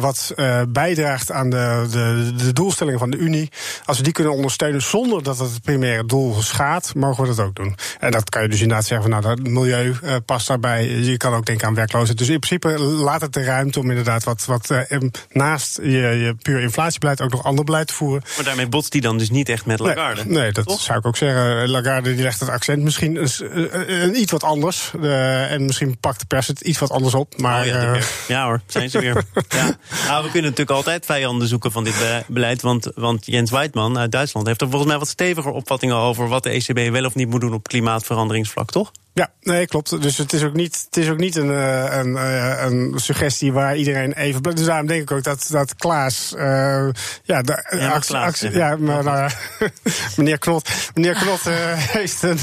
wat 0.00 0.34
bijdraagt 0.68 1.32
aan 1.32 1.50
de, 1.50 1.86
de, 1.90 2.32
de 2.36 2.52
doelstellingen 2.52 2.98
van 2.98 3.10
de 3.10 3.16
Unie, 3.16 3.50
als 3.84 3.96
we 3.96 4.02
die 4.02 4.12
kunnen 4.12 4.32
ondersteunen 4.32 4.82
zonder 4.82 5.22
dat 5.22 5.38
het 5.38 5.52
het 5.52 5.62
primaire 5.62 6.06
doel 6.06 6.42
schaadt, 6.42 6.94
mogen 6.94 7.22
we 7.22 7.34
dat 7.34 7.46
ook 7.46 7.54
doen. 7.54 7.76
En 8.00 8.10
dat 8.10 8.30
kan 8.30 8.42
je 8.42 8.48
dus 8.48 8.60
inderdaad 8.60 8.86
zeggen 8.86 9.10
van 9.10 9.22
nou, 9.22 9.36
dat 9.36 9.48
milieu 9.48 9.94
past 10.24 10.46
daarbij. 10.46 10.86
Je 10.88 11.16
kan 11.16 11.34
ook 11.34 11.46
denken 11.46 11.66
aan 11.66 11.74
werkloosheid. 11.74 12.18
Dus 12.18 12.28
in 12.28 12.38
principe 12.38 12.78
laat 12.78 13.20
het 13.20 13.32
de 13.32 13.44
ruimte 13.44 13.80
om 13.80 13.85
inderdaad 13.88 14.24
wat, 14.24 14.44
wat 14.44 14.70
uh, 14.70 15.00
naast 15.30 15.76
je, 15.76 15.90
je 15.90 16.34
puur 16.42 16.60
inflatiebeleid 16.60 17.20
ook 17.20 17.30
nog 17.30 17.44
ander 17.44 17.64
beleid 17.64 17.86
te 17.86 17.94
voeren. 17.94 18.22
Maar 18.36 18.44
daarmee 18.44 18.66
botst 18.66 18.92
die 18.92 19.00
dan 19.00 19.18
dus 19.18 19.30
niet 19.30 19.48
echt 19.48 19.66
met 19.66 19.78
Lagarde? 19.78 20.24
Nee, 20.24 20.38
nee 20.38 20.52
dat 20.52 20.80
zou 20.80 20.98
ik 20.98 21.06
ook 21.06 21.16
zeggen. 21.16 21.68
Lagarde 21.68 22.14
die 22.14 22.22
legt 22.22 22.40
het 22.40 22.48
accent 22.48 22.82
misschien 22.82 23.16
een, 23.16 24.02
een, 24.02 24.20
iets 24.20 24.32
wat 24.32 24.42
anders. 24.42 24.92
Uh, 25.00 25.52
en 25.52 25.64
misschien 25.64 25.98
pakt 25.98 26.20
de 26.20 26.26
pers 26.26 26.46
het 26.46 26.60
iets 26.60 26.78
wat 26.78 26.90
anders 26.90 27.14
op. 27.14 27.38
Maar, 27.38 27.60
oh 27.60 27.66
ja, 27.66 27.94
uh, 27.94 28.02
ja, 28.28 28.44
hoor, 28.44 28.60
zijn 28.66 28.90
ze 28.90 28.98
weer. 28.98 29.24
ja. 29.48 29.76
Nou, 30.06 30.24
we 30.24 30.30
kunnen 30.30 30.50
natuurlijk 30.50 30.76
altijd 30.76 31.06
vijanden 31.06 31.48
zoeken 31.48 31.72
van 31.72 31.84
dit 31.84 31.94
beleid. 32.26 32.62
Want, 32.62 32.90
want 32.94 33.26
Jens 33.26 33.50
Weidman 33.50 33.98
uit 33.98 34.12
Duitsland 34.12 34.46
heeft 34.46 34.60
er 34.60 34.68
volgens 34.68 34.90
mij 34.90 34.98
wat 34.98 35.08
steviger 35.08 35.52
opvattingen 35.52 35.96
over 35.96 36.28
wat 36.28 36.42
de 36.42 36.50
ECB 36.50 36.92
wel 36.92 37.04
of 37.04 37.14
niet 37.14 37.28
moet 37.28 37.40
doen 37.40 37.54
op 37.54 37.68
klimaatveranderingsvlak, 37.68 38.70
toch? 38.70 38.92
Ja, 39.16 39.30
nee, 39.40 39.66
klopt. 39.66 40.02
Dus 40.02 40.18
het 40.18 40.32
is 40.32 40.42
ook 40.44 40.52
niet, 40.52 40.84
het 40.84 40.96
is 40.96 41.10
ook 41.10 41.18
niet 41.18 41.36
een, 41.36 41.50
eh, 41.50 41.98
een, 41.98 42.16
eh, 42.16 42.64
een 42.64 42.92
suggestie 42.96 43.52
waar 43.52 43.76
iedereen 43.76 44.12
even. 44.12 44.42
Dus 44.42 44.64
daarom 44.64 44.86
denk 44.86 45.02
ik 45.02 45.10
ook 45.10 45.22
dat, 45.22 45.48
dat 45.50 45.74
Klaas. 45.74 46.32
Uh, 46.36 46.88
ja, 47.22 47.42
de, 47.42 47.76
ja, 47.78 47.98
Klaas, 47.98 48.40
ja, 48.40 48.76
maar 48.76 49.04
nou, 49.04 49.30
meneer 50.16 50.38
Knot, 50.38 50.70
meneer 50.94 51.14
Knot 51.14 51.40
heeft 51.98 52.22
een, 52.22 52.38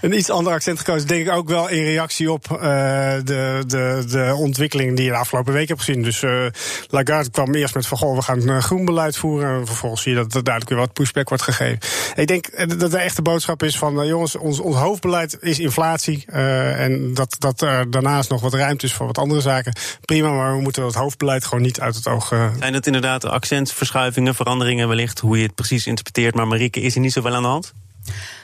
een 0.00 0.16
iets 0.16 0.30
ander 0.30 0.52
accent 0.52 0.78
gekozen. 0.78 1.08
Denk 1.08 1.26
ik 1.26 1.32
ook 1.32 1.48
wel 1.48 1.68
in 1.68 1.84
reactie 1.84 2.32
op 2.32 2.46
de, 2.48 3.62
de, 3.66 4.04
de 4.08 4.34
ontwikkeling 4.36 4.96
die 4.96 5.04
je 5.04 5.10
de 5.10 5.16
afgelopen 5.16 5.52
week 5.52 5.68
hebt 5.68 5.80
gezien. 5.80 6.02
Dus 6.02 6.24
Lagarde 6.88 7.30
kwam 7.30 7.54
eerst 7.54 7.74
met 7.74 7.86
van 7.86 7.98
goh, 7.98 8.16
we 8.16 8.22
gaan 8.22 8.62
groen 8.62 8.84
beleid 8.84 9.16
voeren. 9.16 9.58
En 9.60 9.66
vervolgens 9.66 10.02
zie 10.02 10.12
je 10.12 10.18
dat 10.18 10.34
er 10.34 10.44
duidelijk 10.44 10.74
weer 10.74 10.84
wat 10.84 10.92
pushback 10.92 11.28
wordt 11.28 11.44
gegeven. 11.44 11.78
Ik 12.14 12.26
denk 12.26 12.78
dat 12.78 12.90
de 12.90 12.98
echte 12.98 13.22
boodschap 13.22 13.62
is 13.62 13.78
van 13.78 14.06
jongens, 14.06 14.36
ons, 14.36 14.58
ons 14.58 14.76
hoofdbeleid 14.76 15.36
is 15.40 15.58
inflatie. 15.58 16.17
Uh, 16.26 16.80
en 16.80 17.14
dat, 17.14 17.36
dat 17.38 17.60
er 17.60 17.90
daarnaast 17.90 18.30
nog 18.30 18.40
wat 18.40 18.54
ruimte 18.54 18.86
is 18.86 18.92
voor 18.92 19.06
wat 19.06 19.18
andere 19.18 19.40
zaken. 19.40 19.72
Prima, 20.04 20.30
maar 20.30 20.56
we 20.56 20.62
moeten 20.62 20.84
het 20.84 20.94
hoofdbeleid 20.94 21.44
gewoon 21.44 21.62
niet 21.62 21.80
uit 21.80 21.94
het 21.94 22.06
oog. 22.06 22.32
Uh... 22.32 22.50
Zijn 22.58 22.74
het 22.74 22.86
inderdaad 22.86 23.24
accentverschuivingen, 23.24 24.34
veranderingen 24.34 24.88
wellicht, 24.88 25.18
hoe 25.18 25.36
je 25.36 25.42
het 25.42 25.54
precies 25.54 25.86
interpreteert. 25.86 26.34
Maar 26.34 26.46
Marieke, 26.46 26.80
is 26.80 26.94
er 26.94 27.00
niet 27.00 27.12
zoveel 27.12 27.34
aan 27.34 27.42
de 27.42 27.48
hand? 27.48 27.72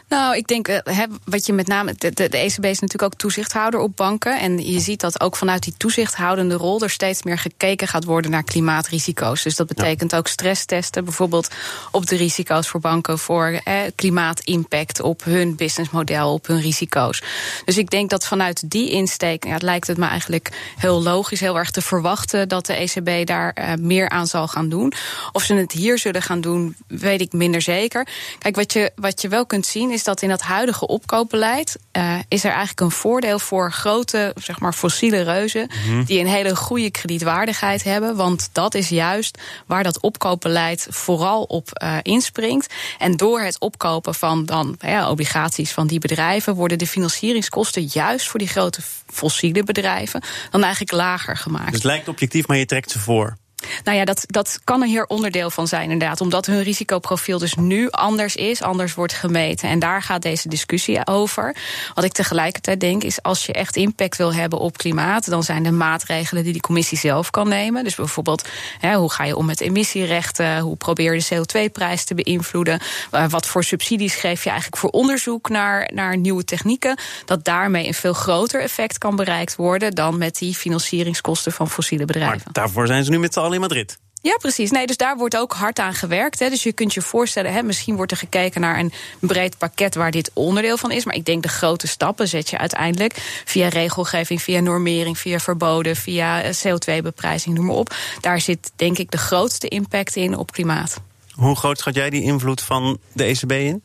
Nou, 0.08 0.36
ik 0.36 0.46
denk, 0.46 0.68
uh, 0.68 0.78
wat 1.24 1.46
je 1.46 1.52
met 1.52 1.66
name. 1.66 1.94
De, 1.98 2.10
de, 2.10 2.28
de, 2.28 2.38
ECB 2.38 2.64
is 2.64 2.80
natuurlijk 2.80 3.02
ook 3.02 3.14
toezichthouder 3.14 3.80
op 3.80 3.96
banken. 3.96 4.40
En 4.40 4.72
je 4.72 4.80
ziet 4.80 5.00
dat 5.00 5.20
ook 5.20 5.36
vanuit 5.36 5.62
die 5.62 5.74
toezichthoudende 5.76 6.54
rol 6.54 6.80
er 6.80 6.90
steeds 6.90 7.22
meer 7.22 7.38
gekeken 7.38 7.88
gaat 7.88 8.04
worden 8.04 8.30
naar 8.30 8.42
klimaatrisico's. 8.42 9.42
Dus 9.42 9.56
dat 9.56 9.66
betekent 9.66 10.10
ja. 10.10 10.16
ook 10.16 10.26
stresstesten, 10.26 11.04
bijvoorbeeld 11.04 11.48
op 11.90 12.06
de 12.06 12.16
risico's 12.16 12.68
voor 12.68 12.80
banken 12.80 13.18
voor 13.18 13.60
eh, 13.64 13.76
klimaatimpact 13.94 15.00
op 15.00 15.24
hun 15.24 15.56
businessmodel, 15.56 16.32
op 16.32 16.46
hun 16.46 16.60
risico's. 16.60 17.22
Dus 17.64 17.78
ik 17.78 17.90
denk 17.90 18.10
dat 18.10 18.26
vanuit 18.26 18.70
die 18.70 18.90
insteek, 18.90 19.44
ja, 19.44 19.56
lijkt 19.58 19.86
het 19.86 19.96
me 19.96 20.06
eigenlijk 20.06 20.72
heel 20.76 21.02
logisch, 21.02 21.40
heel 21.40 21.58
erg 21.58 21.70
te 21.70 21.82
verwachten 21.82 22.48
dat 22.48 22.66
de 22.66 22.74
ECB 22.74 23.26
daar 23.26 23.56
uh, 23.58 23.72
meer 23.78 24.08
aan 24.08 24.26
zal 24.26 24.48
gaan 24.48 24.68
doen. 24.68 24.92
Of 25.32 25.42
ze 25.42 25.54
het 25.54 25.72
hier 25.72 25.98
zullen 25.98 26.22
gaan 26.22 26.40
doen, 26.40 26.76
weet 26.86 27.20
ik 27.20 27.32
minder 27.32 27.62
zeker. 27.62 28.08
Kijk, 28.38 28.56
wat 28.56 28.72
je, 28.72 28.92
wat 28.96 29.22
je 29.22 29.28
wel 29.28 29.46
kunt 29.46 29.66
zien 29.66 29.92
is 29.94 30.04
dat 30.04 30.22
in 30.22 30.28
dat 30.28 30.40
huidige 30.40 30.86
opkoopbeleid 30.86 31.76
uh, 31.92 32.14
is 32.28 32.44
er 32.44 32.50
eigenlijk 32.50 32.80
een 32.80 32.90
voordeel 32.90 33.38
voor 33.38 33.72
grote, 33.72 34.34
zeg 34.36 34.60
maar, 34.60 34.72
fossiele 34.72 35.22
reuzen 35.22 35.70
mm-hmm. 35.70 36.04
die 36.04 36.20
een 36.20 36.26
hele 36.26 36.56
goede 36.56 36.90
kredietwaardigheid 36.90 37.84
hebben. 37.84 38.16
Want 38.16 38.48
dat 38.52 38.74
is 38.74 38.88
juist 38.88 39.38
waar 39.66 39.82
dat 39.82 40.00
opkoopbeleid 40.00 40.86
vooral 40.90 41.42
op 41.42 41.68
uh, 41.82 41.96
inspringt. 42.02 42.74
En 42.98 43.16
door 43.16 43.40
het 43.40 43.58
opkopen 43.58 44.14
van 44.14 44.44
dan 44.44 44.76
ja, 44.78 45.10
obligaties 45.10 45.72
van 45.72 45.86
die 45.86 45.98
bedrijven 45.98 46.54
worden 46.54 46.78
de 46.78 46.86
financieringskosten 46.86 47.88
juist 47.92 48.28
voor 48.28 48.38
die 48.38 48.48
grote 48.48 48.80
fossiele 49.06 49.62
bedrijven 49.62 50.22
dan 50.50 50.62
eigenlijk 50.62 50.92
lager 50.92 51.36
gemaakt. 51.36 51.66
Dus 51.66 51.74
het 51.74 51.84
lijkt 51.84 52.08
objectief, 52.08 52.46
maar 52.46 52.56
je 52.56 52.66
trekt 52.66 52.90
ze 52.90 52.98
voor. 52.98 53.36
Nou 53.84 53.98
ja, 53.98 54.04
dat, 54.04 54.24
dat 54.26 54.60
kan 54.64 54.82
er 54.82 54.88
hier 54.88 55.06
onderdeel 55.06 55.50
van 55.50 55.66
zijn, 55.66 55.90
inderdaad. 55.90 56.20
Omdat 56.20 56.46
hun 56.46 56.62
risicoprofiel 56.62 57.38
dus 57.38 57.54
nu 57.54 57.90
anders 57.90 58.36
is, 58.36 58.62
anders 58.62 58.94
wordt 58.94 59.12
gemeten. 59.12 59.68
En 59.68 59.78
daar 59.78 60.02
gaat 60.02 60.22
deze 60.22 60.48
discussie 60.48 61.06
over. 61.06 61.56
Wat 61.94 62.04
ik 62.04 62.12
tegelijkertijd 62.12 62.80
denk, 62.80 63.02
is 63.02 63.22
als 63.22 63.46
je 63.46 63.52
echt 63.52 63.76
impact 63.76 64.16
wil 64.16 64.34
hebben 64.34 64.58
op 64.58 64.76
klimaat, 64.76 65.30
dan 65.30 65.42
zijn 65.42 65.66
er 65.66 65.74
maatregelen 65.74 66.44
die 66.44 66.52
de 66.52 66.60
commissie 66.60 66.98
zelf 66.98 67.30
kan 67.30 67.48
nemen. 67.48 67.84
Dus 67.84 67.94
bijvoorbeeld, 67.94 68.48
hè, 68.78 68.94
hoe 68.94 69.12
ga 69.12 69.24
je 69.24 69.36
om 69.36 69.46
met 69.46 69.60
emissierechten? 69.60 70.58
Hoe 70.58 70.76
probeer 70.76 71.14
je 71.14 71.24
de 71.28 71.36
CO2-prijs 71.36 72.04
te 72.04 72.14
beïnvloeden? 72.14 72.80
Wat 73.28 73.46
voor 73.46 73.64
subsidies 73.64 74.14
geef 74.14 74.42
je 74.42 74.50
eigenlijk 74.50 74.80
voor 74.80 74.90
onderzoek 74.90 75.48
naar, 75.48 75.90
naar 75.94 76.16
nieuwe 76.16 76.44
technieken? 76.44 76.98
Dat 77.24 77.44
daarmee 77.44 77.86
een 77.86 77.94
veel 77.94 78.12
groter 78.12 78.60
effect 78.60 78.98
kan 78.98 79.16
bereikt 79.16 79.56
worden 79.56 79.94
dan 79.94 80.18
met 80.18 80.38
die 80.38 80.54
financieringskosten 80.54 81.52
van 81.52 81.70
fossiele 81.70 82.04
bedrijven. 82.04 82.52
Daarvoor 82.52 82.86
zijn 82.86 83.04
ze 83.04 83.10
nu 83.10 83.18
met 83.18 83.32
z'n 83.32 83.40
allen 83.40 83.53
in 83.54 83.60
Madrid. 83.60 83.98
Ja, 84.24 84.36
precies. 84.36 84.70
Nee, 84.70 84.86
dus 84.86 84.96
daar 84.96 85.16
wordt 85.16 85.36
ook 85.36 85.52
hard 85.52 85.78
aan 85.78 85.94
gewerkt. 85.94 86.38
Hè. 86.38 86.48
Dus 86.48 86.62
je 86.62 86.72
kunt 86.72 86.94
je 86.94 87.02
voorstellen, 87.02 87.52
hè, 87.52 87.62
misschien 87.62 87.96
wordt 87.96 88.12
er 88.12 88.16
gekeken 88.16 88.60
naar 88.60 88.78
een 88.78 88.92
breed 89.20 89.58
pakket 89.58 89.94
waar 89.94 90.10
dit 90.10 90.30
onderdeel 90.34 90.76
van 90.76 90.90
is. 90.90 91.04
Maar 91.04 91.14
ik 91.14 91.24
denk 91.24 91.42
de 91.42 91.48
grote 91.48 91.86
stappen 91.86 92.28
zet 92.28 92.50
je 92.50 92.58
uiteindelijk 92.58 93.14
via 93.44 93.68
regelgeving, 93.68 94.42
via 94.42 94.60
normering, 94.60 95.18
via 95.18 95.38
verboden, 95.38 95.96
via 95.96 96.42
eh, 96.42 96.50
CO2-beprijzing, 96.54 97.54
noem 97.54 97.66
maar 97.66 97.76
op. 97.76 97.94
Daar 98.20 98.40
zit 98.40 98.72
denk 98.76 98.98
ik 98.98 99.10
de 99.10 99.18
grootste 99.18 99.68
impact 99.68 100.16
in 100.16 100.36
op 100.36 100.52
klimaat. 100.52 101.00
Hoe 101.34 101.56
groot 101.56 101.78
schat 101.78 101.94
jij 101.94 102.10
die 102.10 102.22
invloed 102.22 102.60
van 102.60 102.98
de 103.12 103.24
ECB 103.24 103.52
in? 103.52 103.82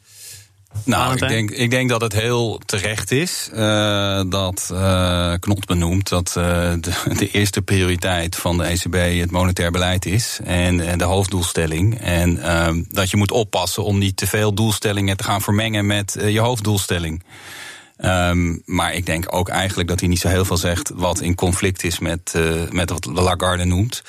Nou, 0.83 1.13
ik 1.13 1.27
denk, 1.27 1.51
ik 1.51 1.69
denk 1.69 1.89
dat 1.89 2.01
het 2.01 2.13
heel 2.13 2.61
terecht 2.65 3.11
is 3.11 3.49
uh, 3.53 4.21
dat 4.27 4.69
uh, 4.71 5.33
Knot 5.39 5.65
benoemt 5.65 6.09
dat 6.09 6.35
uh, 6.37 6.43
de, 6.79 6.91
de, 7.19 7.31
eerste 7.31 7.61
prioriteit 7.61 8.35
van 8.35 8.57
de 8.57 8.63
ECB 8.63 9.19
het 9.19 9.31
monetair 9.31 9.71
beleid 9.71 10.05
is 10.05 10.39
en, 10.43 10.79
en 10.79 10.97
de 10.97 11.03
hoofddoelstelling. 11.03 11.99
En 11.99 12.39
dat 12.89 13.09
je 13.09 13.17
moet 13.17 13.31
oppassen 13.31 13.83
om 13.83 13.97
niet 13.97 14.17
te 14.17 14.27
veel 14.27 14.53
doelstellingen 14.53 15.17
te 15.17 15.23
gaan 15.23 15.41
vermengen 15.41 15.85
met 15.85 16.17
je 16.19 16.39
hoofddoelstelling. 16.39 17.23
Um, 18.05 18.61
maar 18.65 18.93
ik 18.93 19.05
denk 19.05 19.25
ook 19.35 19.49
eigenlijk 19.49 19.89
dat 19.89 19.99
hij 19.99 20.09
niet 20.09 20.19
zo 20.19 20.27
heel 20.27 20.45
veel 20.45 20.57
zegt 20.57 20.91
wat 20.95 21.21
in 21.21 21.35
conflict 21.35 21.83
is 21.83 21.99
met, 21.99 22.33
uh, 22.35 22.69
met 22.69 22.89
wat 22.89 23.05
Lagarde 23.05 23.65
noemt. 23.65 24.01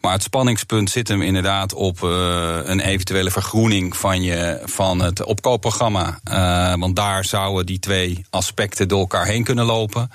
Maar 0.00 0.12
het 0.12 0.22
spanningspunt 0.22 0.90
zit 0.90 1.08
hem 1.08 1.22
inderdaad 1.22 1.74
op 1.74 2.00
uh, 2.02 2.58
een 2.64 2.80
eventuele 2.80 3.30
vergroening 3.30 3.96
van, 3.96 4.22
je, 4.22 4.60
van 4.64 4.98
het 5.00 5.24
opkoopprogramma. 5.24 6.20
Uh, 6.30 6.80
want 6.80 6.96
daar 6.96 7.24
zouden 7.24 7.66
die 7.66 7.78
twee 7.78 8.24
aspecten 8.30 8.88
door 8.88 9.00
elkaar 9.00 9.26
heen 9.26 9.44
kunnen 9.44 9.64
lopen. 9.64 10.10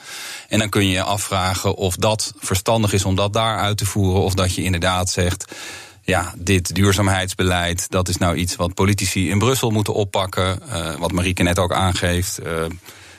En 0.48 0.60
dan 0.60 0.69
kun 0.69 0.85
je 0.85 0.92
je 0.92 1.03
afvragen 1.03 1.75
of 1.75 1.96
dat 1.96 2.33
verstandig 2.37 2.94
is 2.94 3.05
om 3.05 3.16
dat 3.16 3.33
daar 3.33 3.57
uit 3.57 3.77
te 3.77 3.85
voeren. 3.85 4.22
Of 4.22 4.33
dat 4.33 4.55
je 4.55 4.63
inderdaad 4.63 5.09
zegt 5.09 5.55
ja, 6.01 6.33
dit 6.37 6.75
duurzaamheidsbeleid, 6.75 7.90
dat 7.90 8.07
is 8.07 8.18
nou 8.18 8.35
iets 8.35 8.55
wat 8.55 8.74
politici 8.74 9.29
in 9.29 9.40
Brussel 9.40 9.70
moeten 9.70 9.94
oppakken. 9.94 10.59
Uh, 10.70 10.96
wat 10.96 11.11
Marieke 11.11 11.44
net 11.44 11.59
ook 11.59 11.74
aangeeft. 11.74 12.40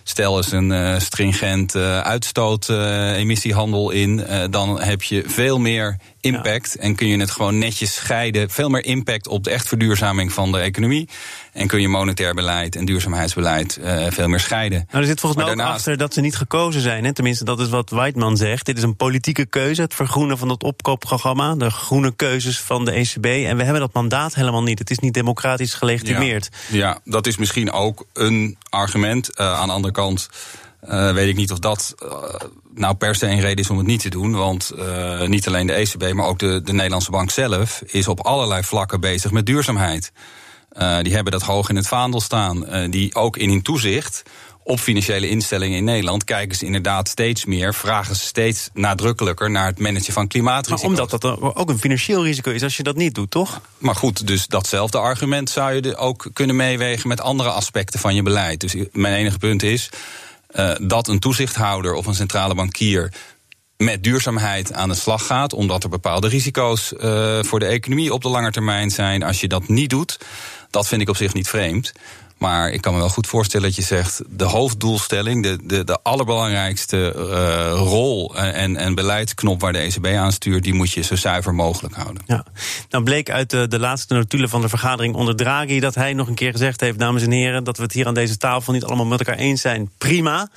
Stel 0.08 0.36
eens 0.36 0.52
een 0.52 0.70
uh, 0.70 0.98
stringent 0.98 1.74
uh, 1.74 2.00
uitstoot 2.00 2.68
uh, 2.68 3.16
emissiehandel 3.16 3.90
in, 3.90 4.26
dan 4.50 4.80
heb 4.80 5.02
je 5.02 5.22
veel 5.26 5.58
meer 5.58 5.96
impact 6.34 6.76
en 6.76 6.94
kun 6.94 7.06
je 7.08 7.18
het 7.18 7.30
gewoon 7.30 7.58
netjes 7.58 7.94
scheiden. 7.94 8.50
Veel 8.50 8.68
meer 8.68 8.84
impact 8.84 9.28
op 9.28 9.44
de 9.44 9.50
echt 9.50 9.68
verduurzaming 9.68 10.32
van 10.32 10.52
de 10.52 10.58
economie. 10.58 11.08
En 11.52 11.66
kun 11.66 11.80
je 11.80 11.88
monetair 11.88 12.34
beleid 12.34 12.76
en 12.76 12.84
duurzaamheidsbeleid 12.84 13.78
veel 14.08 14.28
meer 14.28 14.40
scheiden. 14.40 14.86
Nou, 14.90 15.02
er 15.02 15.08
zit 15.08 15.20
volgens 15.20 15.42
mij 15.42 15.50
ook 15.50 15.56
daarnaast... 15.58 15.78
achter 15.78 15.96
dat 15.96 16.14
ze 16.14 16.20
niet 16.20 16.36
gekozen 16.36 16.80
zijn. 16.80 17.04
Hè? 17.04 17.12
Tenminste, 17.12 17.44
dat 17.44 17.60
is 17.60 17.68
wat 17.68 17.90
Weidman 17.90 18.36
zegt. 18.36 18.66
Dit 18.66 18.76
is 18.76 18.82
een 18.82 18.96
politieke 18.96 19.46
keuze, 19.46 19.82
het 19.82 19.94
vergroenen 19.94 20.38
van 20.38 20.48
het 20.48 20.62
opkoopprogramma. 20.62 21.54
De 21.54 21.70
groene 21.70 22.12
keuzes 22.16 22.60
van 22.60 22.84
de 22.84 22.90
ECB. 22.90 23.24
En 23.24 23.56
we 23.56 23.62
hebben 23.62 23.80
dat 23.80 23.92
mandaat 23.92 24.34
helemaal 24.34 24.62
niet. 24.62 24.78
Het 24.78 24.90
is 24.90 24.98
niet 24.98 25.14
democratisch 25.14 25.74
gelegitimeerd. 25.74 26.48
Ja, 26.68 26.78
ja 26.78 26.98
dat 27.04 27.26
is 27.26 27.36
misschien 27.36 27.72
ook 27.72 28.06
een 28.12 28.56
argument. 28.68 29.36
aan 29.38 29.66
de 29.66 29.72
andere 29.72 29.94
kant 29.94 30.28
uh, 30.84 31.12
weet 31.12 31.28
ik 31.28 31.36
niet 31.36 31.52
of 31.52 31.58
dat 31.58 31.94
uh, 32.02 32.10
nou 32.74 32.94
per 32.94 33.14
se 33.14 33.26
een 33.26 33.40
reden 33.40 33.64
is 33.64 33.70
om 33.70 33.78
het 33.78 33.86
niet 33.86 34.00
te 34.00 34.08
doen. 34.08 34.32
Want 34.32 34.72
uh, 34.76 35.22
niet 35.22 35.46
alleen 35.46 35.66
de 35.66 35.72
ECB, 35.72 36.12
maar 36.12 36.26
ook 36.26 36.38
de, 36.38 36.62
de 36.62 36.72
Nederlandse 36.72 37.10
bank 37.10 37.30
zelf 37.30 37.82
is 37.86 38.08
op 38.08 38.20
allerlei 38.20 38.62
vlakken 38.62 39.00
bezig 39.00 39.30
met 39.30 39.46
duurzaamheid. 39.46 40.12
die 41.02 41.14
hebben 41.14 41.32
dat 41.32 41.42
hoog 41.42 41.68
in 41.68 41.76
het 41.76 41.88
vaandel 41.88 42.20
staan. 42.20 42.66
die 42.90 43.14
ook 43.14 43.36
in 43.36 43.48
hun 43.48 43.62
toezicht 43.62 44.22
op 44.68 44.80
financiële 44.80 45.28
instellingen 45.28 45.76
in 45.76 45.84
Nederland 45.84 46.24
kijken 46.24 46.56
ze 46.56 46.64
inderdaad 46.64 47.08
steeds 47.08 47.44
meer, 47.44 47.74
vragen 47.74 48.16
ze 48.16 48.24
steeds 48.24 48.68
nadrukkelijker 48.72 49.50
naar 49.50 49.66
het 49.66 49.78
managen 49.78 50.12
van 50.12 50.26
klimaatrisico's. 50.26 50.96
Maar 50.96 51.00
omdat 51.00 51.20
dat 51.20 51.54
ook 51.56 51.68
een 51.68 51.78
financieel 51.78 52.24
risico 52.24 52.50
is 52.50 52.62
als 52.62 52.76
je 52.76 52.82
dat 52.82 52.96
niet 52.96 53.14
doet, 53.14 53.30
toch? 53.30 53.60
Maar 53.78 53.94
goed, 53.94 54.26
dus 54.26 54.46
datzelfde 54.46 54.98
argument 54.98 55.50
zou 55.50 55.74
je 55.74 55.96
ook 55.96 56.30
kunnen 56.32 56.56
meewegen 56.56 57.08
met 57.08 57.20
andere 57.20 57.50
aspecten 57.50 58.00
van 58.00 58.14
je 58.14 58.22
beleid. 58.22 58.60
Dus 58.60 58.74
mijn 58.92 59.14
enige 59.14 59.38
punt 59.38 59.62
is 59.62 59.90
uh, 60.56 60.74
dat 60.80 61.08
een 61.08 61.18
toezichthouder 61.18 61.94
of 61.94 62.06
een 62.06 62.14
centrale 62.14 62.54
bankier 62.54 63.12
met 63.76 64.02
duurzaamheid 64.02 64.72
aan 64.72 64.88
de 64.88 64.94
slag 64.94 65.26
gaat, 65.26 65.52
omdat 65.52 65.82
er 65.82 65.88
bepaalde 65.88 66.28
risico's 66.28 66.92
uh, 66.92 67.42
voor 67.42 67.58
de 67.58 67.66
economie 67.66 68.12
op 68.12 68.22
de 68.22 68.28
lange 68.28 68.50
termijn 68.50 68.90
zijn. 68.90 69.22
Als 69.22 69.40
je 69.40 69.48
dat 69.48 69.68
niet 69.68 69.90
doet, 69.90 70.18
dat 70.70 70.86
vind 70.86 71.00
ik 71.00 71.08
op 71.08 71.16
zich 71.16 71.34
niet 71.34 71.48
vreemd. 71.48 71.92
Maar 72.38 72.70
ik 72.70 72.80
kan 72.80 72.92
me 72.92 72.98
wel 72.98 73.08
goed 73.08 73.26
voorstellen 73.26 73.66
dat 73.66 73.76
je 73.76 73.82
zegt... 73.82 74.22
de 74.28 74.44
hoofddoelstelling, 74.44 75.42
de, 75.42 75.58
de, 75.62 75.84
de 75.84 75.98
allerbelangrijkste 76.02 77.14
uh, 77.16 77.70
rol 77.72 78.36
en, 78.36 78.76
en 78.76 78.94
beleidsknop... 78.94 79.60
waar 79.60 79.72
de 79.72 79.78
ECB 79.78 80.06
aan 80.06 80.32
stuurt, 80.32 80.62
die 80.62 80.74
moet 80.74 80.92
je 80.92 81.02
zo 81.02 81.16
zuiver 81.16 81.54
mogelijk 81.54 81.94
houden. 81.94 82.22
Ja. 82.26 82.44
Nou 82.90 83.04
bleek 83.04 83.30
uit 83.30 83.50
de, 83.50 83.68
de 83.68 83.78
laatste 83.78 84.14
notulen 84.14 84.48
van 84.48 84.60
de 84.60 84.68
vergadering 84.68 85.14
onder 85.14 85.36
Draghi... 85.36 85.80
dat 85.80 85.94
hij 85.94 86.12
nog 86.12 86.28
een 86.28 86.34
keer 86.34 86.52
gezegd 86.52 86.80
heeft, 86.80 86.98
dames 86.98 87.22
en 87.22 87.30
heren... 87.30 87.64
dat 87.64 87.76
we 87.76 87.82
het 87.82 87.92
hier 87.92 88.06
aan 88.06 88.14
deze 88.14 88.36
tafel 88.36 88.72
niet 88.72 88.84
allemaal 88.84 89.06
met 89.06 89.18
elkaar 89.18 89.38
eens 89.38 89.60
zijn. 89.60 89.90
Prima. 89.98 90.48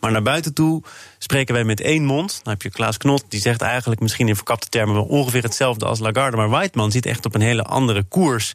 Maar 0.00 0.12
naar 0.12 0.22
buiten 0.22 0.54
toe 0.54 0.82
spreken 1.18 1.54
wij 1.54 1.64
met 1.64 1.80
één 1.80 2.04
mond. 2.04 2.40
Dan 2.42 2.52
heb 2.52 2.62
je 2.62 2.70
Klaas 2.70 2.96
Knot, 2.96 3.24
die 3.28 3.40
zegt 3.40 3.60
eigenlijk 3.60 4.00
misschien 4.00 4.28
in 4.28 4.36
verkapte 4.36 4.68
termen... 4.68 4.94
wel 4.94 5.04
ongeveer 5.04 5.42
hetzelfde 5.42 5.84
als 5.84 5.98
Lagarde. 5.98 6.36
Maar 6.36 6.48
Whiteman 6.48 6.90
zit 6.90 7.06
echt 7.06 7.26
op 7.26 7.34
een 7.34 7.40
hele 7.40 7.62
andere 7.62 8.02
koers. 8.02 8.52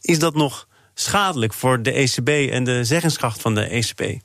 Is 0.00 0.18
dat 0.18 0.34
nog 0.34 0.66
schadelijk 0.94 1.52
voor 1.52 1.82
de 1.82 1.92
ECB 1.92 2.28
en 2.50 2.64
de 2.64 2.84
zeggingskracht 2.84 3.40
van 3.40 3.54
de 3.54 3.62
ECB? 3.62 4.20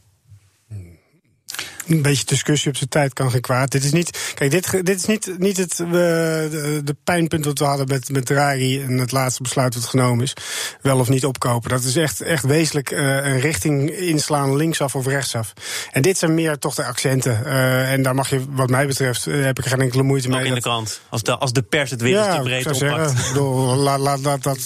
Een 1.87 2.01
beetje 2.01 2.25
discussie 2.25 2.69
op 2.69 2.77
zijn 2.77 2.89
tijd 2.89 3.13
kan 3.13 3.31
geen 3.31 3.41
kwaad. 3.41 3.71
Dit 3.71 3.83
is 3.83 3.91
niet, 3.91 4.33
kijk, 4.35 4.51
dit, 4.51 4.85
dit 4.85 4.97
is 4.97 5.05
niet, 5.05 5.31
niet 5.37 5.57
het 5.57 5.79
uh, 5.79 5.87
de, 5.87 6.81
de, 6.83 6.95
pijnpunt 7.03 7.43
dat 7.43 7.59
we 7.59 7.65
hadden 7.65 7.87
met, 7.87 8.09
met 8.09 8.25
Draghi 8.25 8.81
en 8.81 8.97
het 8.97 9.11
laatste 9.11 9.41
besluit 9.41 9.73
dat 9.73 9.85
genomen 9.85 10.23
is. 10.23 10.33
Wel 10.81 10.99
of 10.99 11.09
niet 11.09 11.25
opkopen. 11.25 11.69
Dat 11.69 11.83
is 11.83 11.95
echt, 11.95 12.21
echt 12.21 12.43
wezenlijk 12.43 12.91
uh, 12.91 12.99
een 12.99 13.39
richting 13.39 13.89
inslaan, 13.89 14.55
linksaf 14.55 14.95
of 14.95 15.05
rechtsaf. 15.05 15.53
En 15.91 16.01
dit 16.01 16.17
zijn 16.17 16.33
meer 16.33 16.57
toch 16.57 16.75
de 16.75 16.85
accenten. 16.85 17.41
Uh, 17.45 17.91
en 17.91 18.03
daar 18.03 18.15
mag 18.15 18.29
je, 18.29 18.41
wat 18.49 18.69
mij 18.69 18.87
betreft, 18.87 19.25
heb 19.25 19.59
ik 19.59 19.65
geen 19.65 19.81
enkele 19.81 20.03
moeite 20.03 20.29
mee. 20.29 20.39
Ook 20.39 20.45
in 20.45 20.53
de 20.53 20.61
krant. 20.61 21.01
Als 21.09 21.23
de, 21.23 21.37
als 21.37 21.53
de 21.53 21.61
pers 21.61 21.91
het 21.91 22.01
weer 22.01 22.13
ja, 22.13 22.35
te 22.35 22.41
breed 22.41 22.65
oppakt. 22.71 23.35
laat, 23.75 23.99
laat, 23.99 24.19
laat 24.23 24.43
dat 24.43 24.59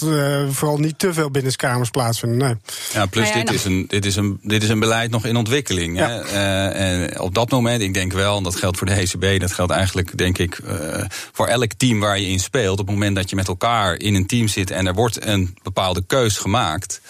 vooral 0.50 0.78
niet 0.78 0.98
te 0.98 1.12
veel 1.12 1.30
binnenskamers 1.30 1.90
plaatsvinden. 1.90 2.38
Nee. 2.38 2.56
Ja, 2.92 3.06
plus 3.06 3.24
nou 3.24 3.38
ja, 3.38 3.44
dit, 3.44 3.54
is 3.54 3.64
een, 3.64 3.84
dit, 3.88 4.04
is 4.04 4.16
een, 4.16 4.40
dit 4.42 4.62
is 4.62 4.68
een 4.68 4.80
beleid 4.80 5.10
nog 5.10 5.24
in 5.24 5.36
ontwikkeling. 5.36 5.98
Ja. 5.98 6.08
Hè? 6.08 6.68
en 6.68 7.11
op 7.16 7.34
dat 7.34 7.50
moment, 7.50 7.82
ik 7.82 7.94
denk 7.94 8.12
wel, 8.12 8.36
en 8.36 8.42
dat 8.42 8.56
geldt 8.56 8.78
voor 8.78 8.86
de 8.86 8.92
ECB, 8.92 9.40
dat 9.40 9.52
geldt 9.52 9.72
eigenlijk, 9.72 10.18
denk 10.18 10.38
ik, 10.38 10.58
uh, 10.58 11.04
voor 11.32 11.46
elk 11.46 11.72
team 11.72 12.00
waar 12.00 12.18
je 12.18 12.26
in 12.26 12.40
speelt. 12.40 12.78
Op 12.78 12.86
het 12.86 12.96
moment 12.96 13.16
dat 13.16 13.30
je 13.30 13.36
met 13.36 13.48
elkaar 13.48 13.98
in 13.98 14.14
een 14.14 14.26
team 14.26 14.48
zit 14.48 14.70
en 14.70 14.86
er 14.86 14.94
wordt 14.94 15.26
een 15.26 15.56
bepaalde 15.62 16.02
keus 16.06 16.38
gemaakt 16.38 17.00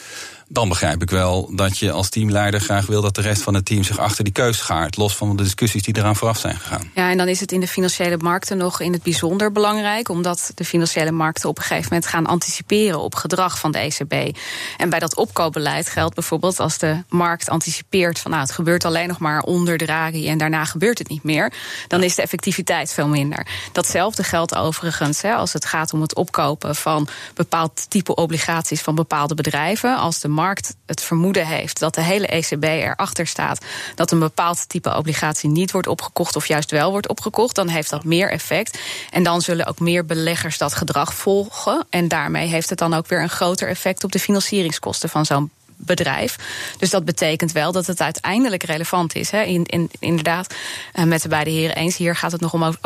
dan 0.52 0.68
begrijp 0.68 1.02
ik 1.02 1.10
wel 1.10 1.50
dat 1.54 1.78
je 1.78 1.90
als 1.90 2.08
teamleider 2.08 2.60
graag 2.60 2.86
wil 2.86 3.02
dat 3.02 3.14
de 3.14 3.20
rest 3.20 3.42
van 3.42 3.54
het 3.54 3.64
team 3.64 3.82
zich 3.82 3.98
achter 3.98 4.24
die 4.24 4.32
keus 4.32 4.58
schaart. 4.58 4.96
Los 4.96 5.16
van 5.16 5.36
de 5.36 5.42
discussies 5.42 5.82
die 5.82 5.96
eraan 5.96 6.16
vooraf 6.16 6.38
zijn 6.38 6.56
gegaan. 6.56 6.90
Ja, 6.94 7.10
en 7.10 7.16
dan 7.16 7.28
is 7.28 7.40
het 7.40 7.52
in 7.52 7.60
de 7.60 7.68
financiële 7.68 8.16
markten 8.16 8.56
nog 8.56 8.80
in 8.80 8.92
het 8.92 9.02
bijzonder 9.02 9.52
belangrijk, 9.52 10.08
omdat 10.08 10.52
de 10.54 10.64
financiële 10.64 11.10
markten 11.10 11.48
op 11.48 11.56
een 11.56 11.62
gegeven 11.62 11.88
moment 11.92 12.10
gaan 12.10 12.26
anticiperen 12.26 13.00
op 13.00 13.14
gedrag 13.14 13.58
van 13.58 13.72
de 13.72 13.78
ECB. 13.78 14.36
En 14.76 14.90
bij 14.90 14.98
dat 14.98 15.16
opkoopbeleid 15.16 15.88
geldt 15.88 16.14
bijvoorbeeld 16.14 16.60
als 16.60 16.78
de 16.78 17.02
markt 17.08 17.48
anticipeert 17.48 18.18
van 18.18 18.30
nou, 18.30 18.42
het 18.42 18.52
gebeurt 18.52 18.84
alleen 18.84 19.08
nog 19.08 19.18
maar 19.18 19.42
onder 19.42 19.78
Draghi 19.78 20.28
en 20.28 20.38
daarna 20.38 20.64
gebeurt 20.64 20.98
het 20.98 21.08
niet 21.08 21.22
meer, 21.22 21.52
dan 21.88 22.02
is 22.02 22.14
de 22.14 22.22
effectiviteit 22.22 22.92
veel 22.92 23.08
minder. 23.08 23.46
Datzelfde 23.72 24.22
geldt 24.22 24.54
overigens 24.54 25.22
hè, 25.22 25.34
als 25.34 25.52
het 25.52 25.64
gaat 25.64 25.92
om 25.92 26.00
het 26.00 26.14
opkopen 26.14 26.76
van 26.76 27.08
bepaald 27.34 27.90
type 27.90 28.14
obligaties 28.14 28.80
van 28.80 28.94
bepaalde 28.94 29.34
bedrijven. 29.34 29.96
Als 29.96 30.20
de 30.20 30.28
markt 30.28 30.40
het 30.86 31.02
vermoeden 31.02 31.46
heeft 31.46 31.78
dat 31.78 31.94
de 31.94 32.02
hele 32.02 32.26
ECB 32.26 32.64
erachter 32.64 33.26
staat 33.26 33.64
dat 33.94 34.10
een 34.10 34.18
bepaald 34.18 34.68
type 34.68 34.96
obligatie 34.96 35.50
niet 35.50 35.72
wordt 35.72 35.86
opgekocht 35.86 36.36
of 36.36 36.46
juist 36.46 36.70
wel 36.70 36.90
wordt 36.90 37.08
opgekocht, 37.08 37.54
dan 37.54 37.68
heeft 37.68 37.90
dat 37.90 38.04
meer 38.04 38.30
effect. 38.30 38.78
En 39.10 39.22
dan 39.22 39.40
zullen 39.40 39.66
ook 39.66 39.80
meer 39.80 40.06
beleggers 40.06 40.58
dat 40.58 40.74
gedrag 40.74 41.14
volgen. 41.14 41.86
En 41.90 42.08
daarmee 42.08 42.48
heeft 42.48 42.70
het 42.70 42.78
dan 42.78 42.94
ook 42.94 43.06
weer 43.06 43.22
een 43.22 43.28
groter 43.28 43.68
effect 43.68 44.04
op 44.04 44.12
de 44.12 44.18
financieringskosten 44.18 45.08
van 45.08 45.26
zo'n 45.26 45.50
bedrijf. 45.76 46.38
Dus 46.78 46.90
dat 46.90 47.04
betekent 47.04 47.52
wel 47.52 47.72
dat 47.72 47.86
het 47.86 48.00
uiteindelijk 48.00 48.62
relevant 48.62 49.14
is. 49.14 49.30
Hè. 49.30 49.42
In, 49.42 49.64
in, 49.64 49.90
inderdaad, 49.98 50.54
eh, 50.92 51.04
met 51.04 51.22
de 51.22 51.28
beide 51.28 51.50
heren 51.50 51.76
eens. 51.76 51.96
Hier 51.96 52.16
gaat 52.16 52.32
het 52.32 52.40
nog 52.40 52.52
om, 52.52 52.76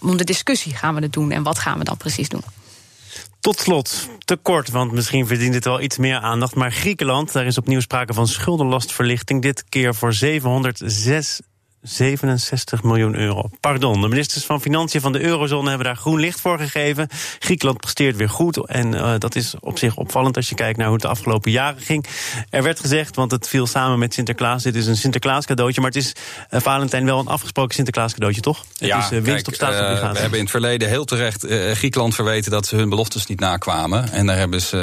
om 0.00 0.16
de 0.16 0.24
discussie. 0.24 0.74
Gaan 0.74 0.94
we 0.94 1.00
het 1.00 1.12
doen 1.12 1.30
en 1.30 1.42
wat 1.42 1.58
gaan 1.58 1.78
we 1.78 1.84
dan 1.84 1.96
precies 1.96 2.28
doen? 2.28 2.44
Tot 3.42 3.60
slot, 3.60 4.08
te 4.24 4.36
kort, 4.36 4.70
want 4.70 4.92
misschien 4.92 5.26
verdient 5.26 5.54
het 5.54 5.64
wel 5.64 5.80
iets 5.80 5.98
meer 5.98 6.16
aandacht. 6.16 6.54
Maar 6.54 6.72
Griekenland, 6.72 7.32
daar 7.32 7.46
is 7.46 7.58
opnieuw 7.58 7.80
sprake 7.80 8.14
van 8.14 8.26
schuldenlastverlichting. 8.26 9.42
Dit 9.42 9.64
keer 9.68 9.94
voor 9.94 10.12
706 10.12 11.40
67 11.82 12.82
miljoen 12.82 13.14
euro. 13.14 13.50
Pardon, 13.60 14.00
de 14.00 14.08
ministers 14.08 14.44
van 14.44 14.60
Financiën 14.60 15.00
van 15.00 15.12
de 15.12 15.22
eurozone 15.22 15.68
hebben 15.68 15.86
daar 15.86 15.96
groen 15.96 16.20
licht 16.20 16.40
voor 16.40 16.58
gegeven. 16.58 17.08
Griekenland 17.38 17.80
presteert 17.80 18.16
weer 18.16 18.28
goed 18.28 18.66
en 18.66 18.92
uh, 18.94 19.14
dat 19.18 19.34
is 19.34 19.54
op 19.60 19.78
zich 19.78 19.96
opvallend 19.96 20.36
als 20.36 20.48
je 20.48 20.54
kijkt 20.54 20.76
naar 20.76 20.86
hoe 20.86 20.94
het 20.94 21.04
de 21.04 21.10
afgelopen 21.10 21.50
jaren 21.50 21.80
ging. 21.80 22.06
Er 22.50 22.62
werd 22.62 22.80
gezegd, 22.80 23.16
want 23.16 23.30
het 23.30 23.48
viel 23.48 23.66
samen 23.66 23.98
met 23.98 24.14
Sinterklaas, 24.14 24.62
dit 24.62 24.74
is 24.74 24.86
een 24.86 24.96
Sinterklaas 24.96 25.46
cadeautje, 25.46 25.80
maar 25.80 25.90
het 25.90 25.98
is 25.98 26.12
uh, 26.50 26.60
Valentijn 26.60 27.04
wel 27.04 27.18
een 27.18 27.26
afgesproken 27.26 27.74
Sinterklaas 27.74 28.12
cadeautje, 28.12 28.40
toch? 28.40 28.64
Ja, 28.74 28.96
het 28.96 29.12
is 29.12 29.18
uh, 29.18 29.24
winst 29.24 29.48
op 29.48 29.54
staatsobligaties. 29.54 30.12
we 30.12 30.20
hebben 30.20 30.38
in 30.38 30.44
het 30.44 30.52
verleden 30.52 30.88
heel 30.88 31.04
terecht 31.04 31.46
Griekenland 31.72 32.14
verweten 32.14 32.50
dat 32.50 32.66
ze 32.66 32.76
hun 32.76 32.88
beloftes 32.88 33.26
niet 33.26 33.40
nakwamen 33.40 34.12
en 34.12 34.26
daar 34.26 34.36
hebben 34.36 34.60
ze 34.60 34.80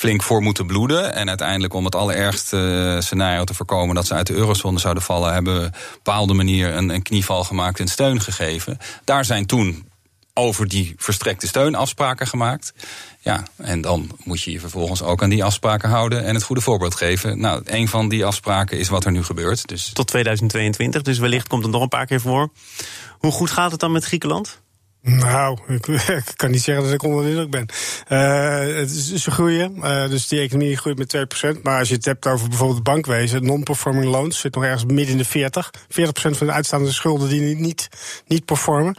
flink 0.00 0.22
voor 0.22 0.42
moeten 0.42 0.66
bloeden. 0.66 1.14
En 1.14 1.28
uiteindelijk 1.28 1.74
om 1.74 1.84
het 1.84 1.94
allerergste 1.94 2.96
scenario 2.98 3.44
te 3.44 3.54
voorkomen 3.54 3.94
dat 3.94 4.06
ze 4.06 4.14
uit 4.14 4.26
de 4.26 4.34
eurozone 4.34 4.78
zouden 4.78 5.02
vallen, 5.02 5.29
hebben 5.32 5.60
we 5.60 5.66
op 5.66 5.74
een 5.74 5.80
bepaalde 5.92 6.34
manier 6.34 6.74
een, 6.74 6.88
een 6.88 7.02
knieval 7.02 7.44
gemaakt 7.44 7.80
en 7.80 7.88
steun 7.88 8.20
gegeven. 8.20 8.78
Daar 9.04 9.24
zijn 9.24 9.46
toen 9.46 9.88
over 10.34 10.68
die 10.68 10.94
verstrekte 10.96 11.46
steun 11.46 11.74
afspraken 11.74 12.26
gemaakt. 12.26 12.72
Ja, 13.20 13.42
en 13.56 13.80
dan 13.80 14.10
moet 14.24 14.42
je 14.42 14.52
je 14.52 14.60
vervolgens 14.60 15.02
ook 15.02 15.22
aan 15.22 15.30
die 15.30 15.44
afspraken 15.44 15.88
houden 15.88 16.24
en 16.24 16.34
het 16.34 16.42
goede 16.42 16.62
voorbeeld 16.62 16.94
geven. 16.94 17.40
Nou, 17.40 17.62
een 17.64 17.88
van 17.88 18.08
die 18.08 18.24
afspraken 18.24 18.78
is 18.78 18.88
wat 18.88 19.04
er 19.04 19.12
nu 19.12 19.24
gebeurt. 19.24 19.68
Dus... 19.68 19.90
Tot 19.92 20.06
2022, 20.06 21.02
dus 21.02 21.18
wellicht 21.18 21.48
komt 21.48 21.62
het 21.62 21.72
nog 21.72 21.82
een 21.82 21.88
paar 21.88 22.06
keer 22.06 22.20
voor. 22.20 22.50
Hoe 23.18 23.32
goed 23.32 23.50
gaat 23.50 23.70
het 23.70 23.80
dan 23.80 23.92
met 23.92 24.04
Griekenland? 24.04 24.60
Nou, 25.02 25.58
ik, 25.68 25.86
ik, 26.26 26.32
kan 26.36 26.50
niet 26.50 26.62
zeggen 26.62 26.84
dat 26.84 26.92
ik 26.92 27.02
onder 27.02 27.24
de 27.24 27.30
indruk 27.30 27.50
ben. 27.50 27.66
Uh, 28.08 28.76
het 28.76 28.90
is, 28.90 29.14
ze 29.14 29.30
groeien, 29.30 29.76
uh, 29.76 30.08
dus 30.08 30.28
die 30.28 30.40
economie 30.40 30.76
groeit 30.76 30.98
met 30.98 31.16
2%. 31.56 31.62
Maar 31.62 31.78
als 31.78 31.88
je 31.88 31.94
het 31.94 32.04
hebt 32.04 32.26
over 32.26 32.48
bijvoorbeeld 32.48 32.82
bankwezen, 32.82 33.44
non-performing 33.44 34.04
loans 34.04 34.40
zit 34.40 34.54
nog 34.54 34.64
ergens 34.64 34.84
midden 34.84 35.08
in 35.08 35.16
de 35.16 35.24
40. 35.24 35.70
40% 35.74 35.76
van 36.12 36.46
de 36.46 36.52
uitstaande 36.52 36.92
schulden 36.92 37.28
die 37.28 37.56
niet, 37.56 37.88
niet 38.26 38.44
performen. 38.44 38.96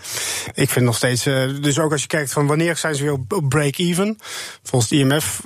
Ik 0.54 0.70
vind 0.70 0.86
nog 0.86 0.96
steeds, 0.96 1.28
uh, 1.28 1.62
dus 1.62 1.80
ook 1.80 1.92
als 1.92 2.02
je 2.02 2.08
kijkt 2.08 2.32
van 2.32 2.48
wanneer 2.48 2.78
zijn 2.78 2.96
ze 2.96 3.04
weer 3.04 3.14
op 3.14 3.44
break-even. 3.50 4.18
Volgens 4.64 4.92
het 4.92 5.00
IMF 5.00 5.42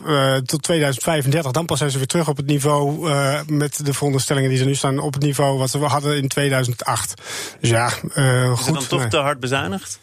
tot 0.46 0.64
2035, 0.64 1.52
dan 1.52 1.66
pas 1.66 1.78
zijn 1.78 1.92
ze 1.92 1.98
weer 1.98 2.08
terug 2.08 2.28
op 2.28 2.38
het 2.38 2.46
niveau 2.46 3.10
met 3.48 3.86
de 3.86 3.94
veronderstellingen 3.94 4.50
die 4.50 4.58
ze 4.58 4.66
nu 4.66 4.76
staan 4.76 5.00
op 5.00 5.14
het 5.14 5.24
niveau 5.24 5.58
wat 5.58 5.72
we 5.72 5.86
hadden 5.86 6.18
in 6.18 6.28
2008. 6.28 7.22
Dus 7.60 7.70
ja, 7.70 7.90
goed. 7.90 8.10
Is 8.12 8.66
het 8.66 8.74
dan 8.74 8.88
toch 8.88 9.06
te 9.06 9.18
hard 9.18 9.40
bezuinigd? 9.40 10.00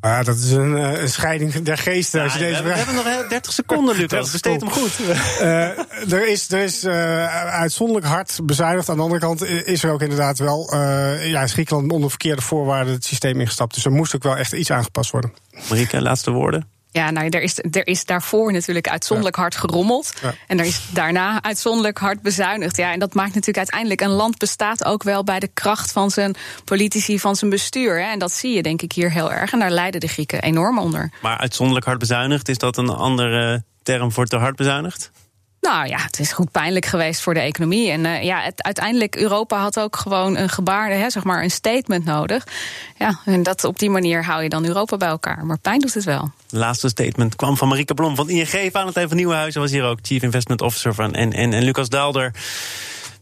Ja, 0.00 0.22
dat 0.22 0.36
is 0.36 0.50
een, 0.50 0.72
een 1.02 1.08
scheiding 1.08 1.52
der 1.52 1.78
geesten. 1.78 2.18
Ja, 2.18 2.24
als 2.24 2.34
je 2.34 2.38
deze 2.38 2.62
we, 2.62 2.68
we 2.68 2.74
hebben 2.74 2.94
nog 2.94 3.28
30 3.28 3.52
seconden, 3.52 3.96
Lucas. 3.96 4.30
Besteed 4.32 4.60
hem 4.60 4.70
goed. 4.70 4.98
Uh, 5.40 6.12
er 6.12 6.28
is, 6.28 6.50
er 6.50 6.62
is 6.62 6.84
uh, 6.84 7.50
uitzonderlijk 7.54 8.06
hard 8.06 8.40
bezuinigd. 8.42 8.88
Aan 8.88 8.96
de 8.96 9.02
andere 9.02 9.20
kant 9.20 9.44
is 9.44 9.82
er 9.82 9.92
ook 9.92 10.02
inderdaad 10.02 10.38
wel... 10.38 10.74
Uh, 10.74 11.30
ja, 11.30 11.42
is 11.42 11.52
Griekenland 11.52 11.92
onder 11.92 12.08
verkeerde 12.08 12.42
voorwaarden 12.42 12.92
het 12.92 13.04
systeem 13.04 13.40
ingestapt. 13.40 13.74
Dus 13.74 13.84
er 13.84 13.92
moest 13.92 14.14
ook 14.14 14.22
wel 14.22 14.36
echt 14.36 14.52
iets 14.52 14.70
aangepast 14.70 15.10
worden. 15.10 15.34
Marike, 15.68 16.02
laatste 16.02 16.30
woorden? 16.30 16.79
Ja, 16.92 17.10
nou, 17.10 17.28
er 17.28 17.42
is, 17.42 17.58
er 17.70 17.86
is 17.86 18.04
daarvoor 18.04 18.52
natuurlijk 18.52 18.88
uitzonderlijk 18.88 19.36
hard 19.36 19.56
gerommeld. 19.56 20.12
Ja. 20.22 20.34
En 20.46 20.58
er 20.58 20.64
is 20.64 20.80
daarna 20.92 21.42
uitzonderlijk 21.42 21.98
hard 21.98 22.22
bezuinigd. 22.22 22.76
Ja, 22.76 22.92
en 22.92 22.98
dat 22.98 23.14
maakt 23.14 23.34
natuurlijk 23.34 23.58
uiteindelijk... 23.58 24.00
een 24.00 24.16
land 24.16 24.38
bestaat 24.38 24.84
ook 24.84 25.02
wel 25.02 25.24
bij 25.24 25.40
de 25.40 25.50
kracht 25.54 25.92
van 25.92 26.10
zijn 26.10 26.34
politici, 26.64 27.18
van 27.18 27.36
zijn 27.36 27.50
bestuur. 27.50 28.00
Hè. 28.00 28.10
En 28.10 28.18
dat 28.18 28.32
zie 28.32 28.54
je 28.54 28.62
denk 28.62 28.82
ik 28.82 28.92
hier 28.92 29.10
heel 29.10 29.32
erg. 29.32 29.52
En 29.52 29.58
daar 29.58 29.70
lijden 29.70 30.00
de 30.00 30.08
Grieken 30.08 30.42
enorm 30.42 30.78
onder. 30.78 31.12
Maar 31.22 31.38
uitzonderlijk 31.38 31.86
hard 31.86 31.98
bezuinigd, 31.98 32.48
is 32.48 32.58
dat 32.58 32.76
een 32.76 32.88
andere 32.88 33.64
term 33.82 34.12
voor 34.12 34.26
te 34.26 34.36
hard 34.36 34.56
bezuinigd? 34.56 35.10
Nou 35.60 35.88
ja, 35.88 35.98
het 35.98 36.18
is 36.18 36.32
goed 36.32 36.50
pijnlijk 36.50 36.86
geweest 36.86 37.20
voor 37.20 37.34
de 37.34 37.40
economie. 37.40 37.90
En 37.90 38.04
uh, 38.04 38.22
ja, 38.22 38.40
het, 38.40 38.62
uiteindelijk, 38.62 39.16
Europa 39.16 39.60
had 39.60 39.80
ook 39.80 39.96
gewoon 39.96 40.36
een 40.36 40.48
gebaarde, 40.48 40.94
hè, 40.94 41.10
zeg 41.10 41.24
maar, 41.24 41.42
een 41.42 41.50
statement 41.50 42.04
nodig. 42.04 42.46
Ja, 42.98 43.20
en 43.24 43.42
dat, 43.42 43.64
op 43.64 43.78
die 43.78 43.90
manier 43.90 44.24
hou 44.24 44.42
je 44.42 44.48
dan 44.48 44.64
Europa 44.64 44.96
bij 44.96 45.08
elkaar. 45.08 45.46
Maar 45.46 45.58
pijn 45.58 45.80
doet 45.80 45.94
het 45.94 46.04
wel. 46.04 46.30
Het 46.42 46.58
laatste 46.58 46.88
statement 46.88 47.36
kwam 47.36 47.56
van 47.56 47.68
Marike 47.68 47.94
Blom 47.94 48.16
van 48.16 48.28
ING. 48.28 48.68
Valentijn 48.72 49.08
van 49.08 49.16
Nieuwenhuizen 49.16 49.60
was 49.60 49.70
hier 49.70 49.84
ook 49.84 49.98
Chief 50.02 50.22
Investment 50.22 50.62
Officer 50.62 50.94
van. 50.94 51.14
En, 51.14 51.32
en, 51.32 51.52
en 51.52 51.62
Lucas 51.62 51.88
Daalder. 51.88 52.32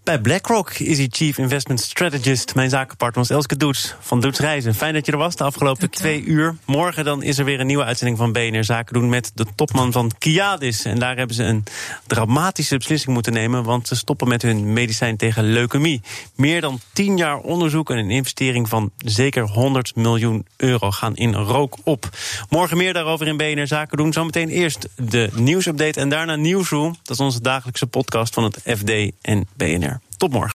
Bij 0.09 0.21
BlackRock 0.21 0.71
is 0.71 0.99
hij 0.99 1.09
Chief 1.11 1.39
Investment 1.39 1.81
Strategist. 1.81 2.55
Mijn 2.55 2.71
zakenpartner 2.71 3.25
was 3.27 3.37
Elske 3.37 3.57
Doets 3.57 3.95
van 4.01 4.21
Doets 4.21 4.39
Reizen. 4.39 4.75
Fijn 4.75 4.95
dat 4.95 5.07
je 5.07 5.13
er 5.13 5.19
was 5.19 5.37
de 5.37 5.45
afgelopen 5.45 5.91
twee 5.91 6.25
uur. 6.25 6.57
Morgen 6.65 7.05
dan 7.05 7.23
is 7.23 7.39
er 7.39 7.45
weer 7.45 7.61
een 7.61 7.67
nieuwe 7.67 7.85
uitzending 7.85 8.19
van 8.19 8.33
BNR 8.33 8.65
Zaken 8.65 8.95
doen 8.95 9.09
met 9.09 9.33
de 9.35 9.47
topman 9.55 9.93
van 9.93 10.13
Kiadis. 10.19 10.85
En 10.85 10.99
daar 10.99 11.17
hebben 11.17 11.37
ze 11.37 11.43
een 11.43 11.65
dramatische 12.07 12.77
beslissing 12.77 13.15
moeten 13.15 13.33
nemen, 13.33 13.65
want 13.65 13.89
ze 13.89 13.97
stoppen 13.97 14.29
met 14.29 14.43
hun 14.43 14.73
medicijn 14.73 15.17
tegen 15.17 15.45
leukemie. 15.45 16.01
Meer 16.35 16.61
dan 16.61 16.81
tien 16.93 17.17
jaar 17.17 17.39
onderzoek 17.39 17.91
en 17.91 17.99
een 17.99 18.11
investering 18.11 18.69
van 18.69 18.91
zeker 18.97 19.43
100 19.43 19.97
miljoen 19.97 20.47
euro 20.57 20.91
gaan 20.91 21.17
in 21.17 21.35
rook 21.35 21.77
op. 21.85 22.09
Morgen 22.49 22.77
meer 22.77 22.93
daarover 22.93 23.27
in 23.27 23.37
BNR 23.37 23.67
Zaken 23.67 23.97
doen. 23.97 24.13
Zometeen 24.13 24.49
eerst 24.49 24.89
de 24.97 25.31
nieuwsupdate 25.35 26.01
en 26.01 26.09
daarna 26.09 26.37
Nieuwsroom. 26.37 26.97
Dat 27.03 27.17
is 27.19 27.25
onze 27.25 27.41
dagelijkse 27.41 27.87
podcast 27.87 28.35
van 28.35 28.45
het 28.45 28.61
FD 28.65 28.91
en 29.21 29.49
BNR. 29.57 29.98
Tot 30.19 30.31
morgen. 30.31 30.47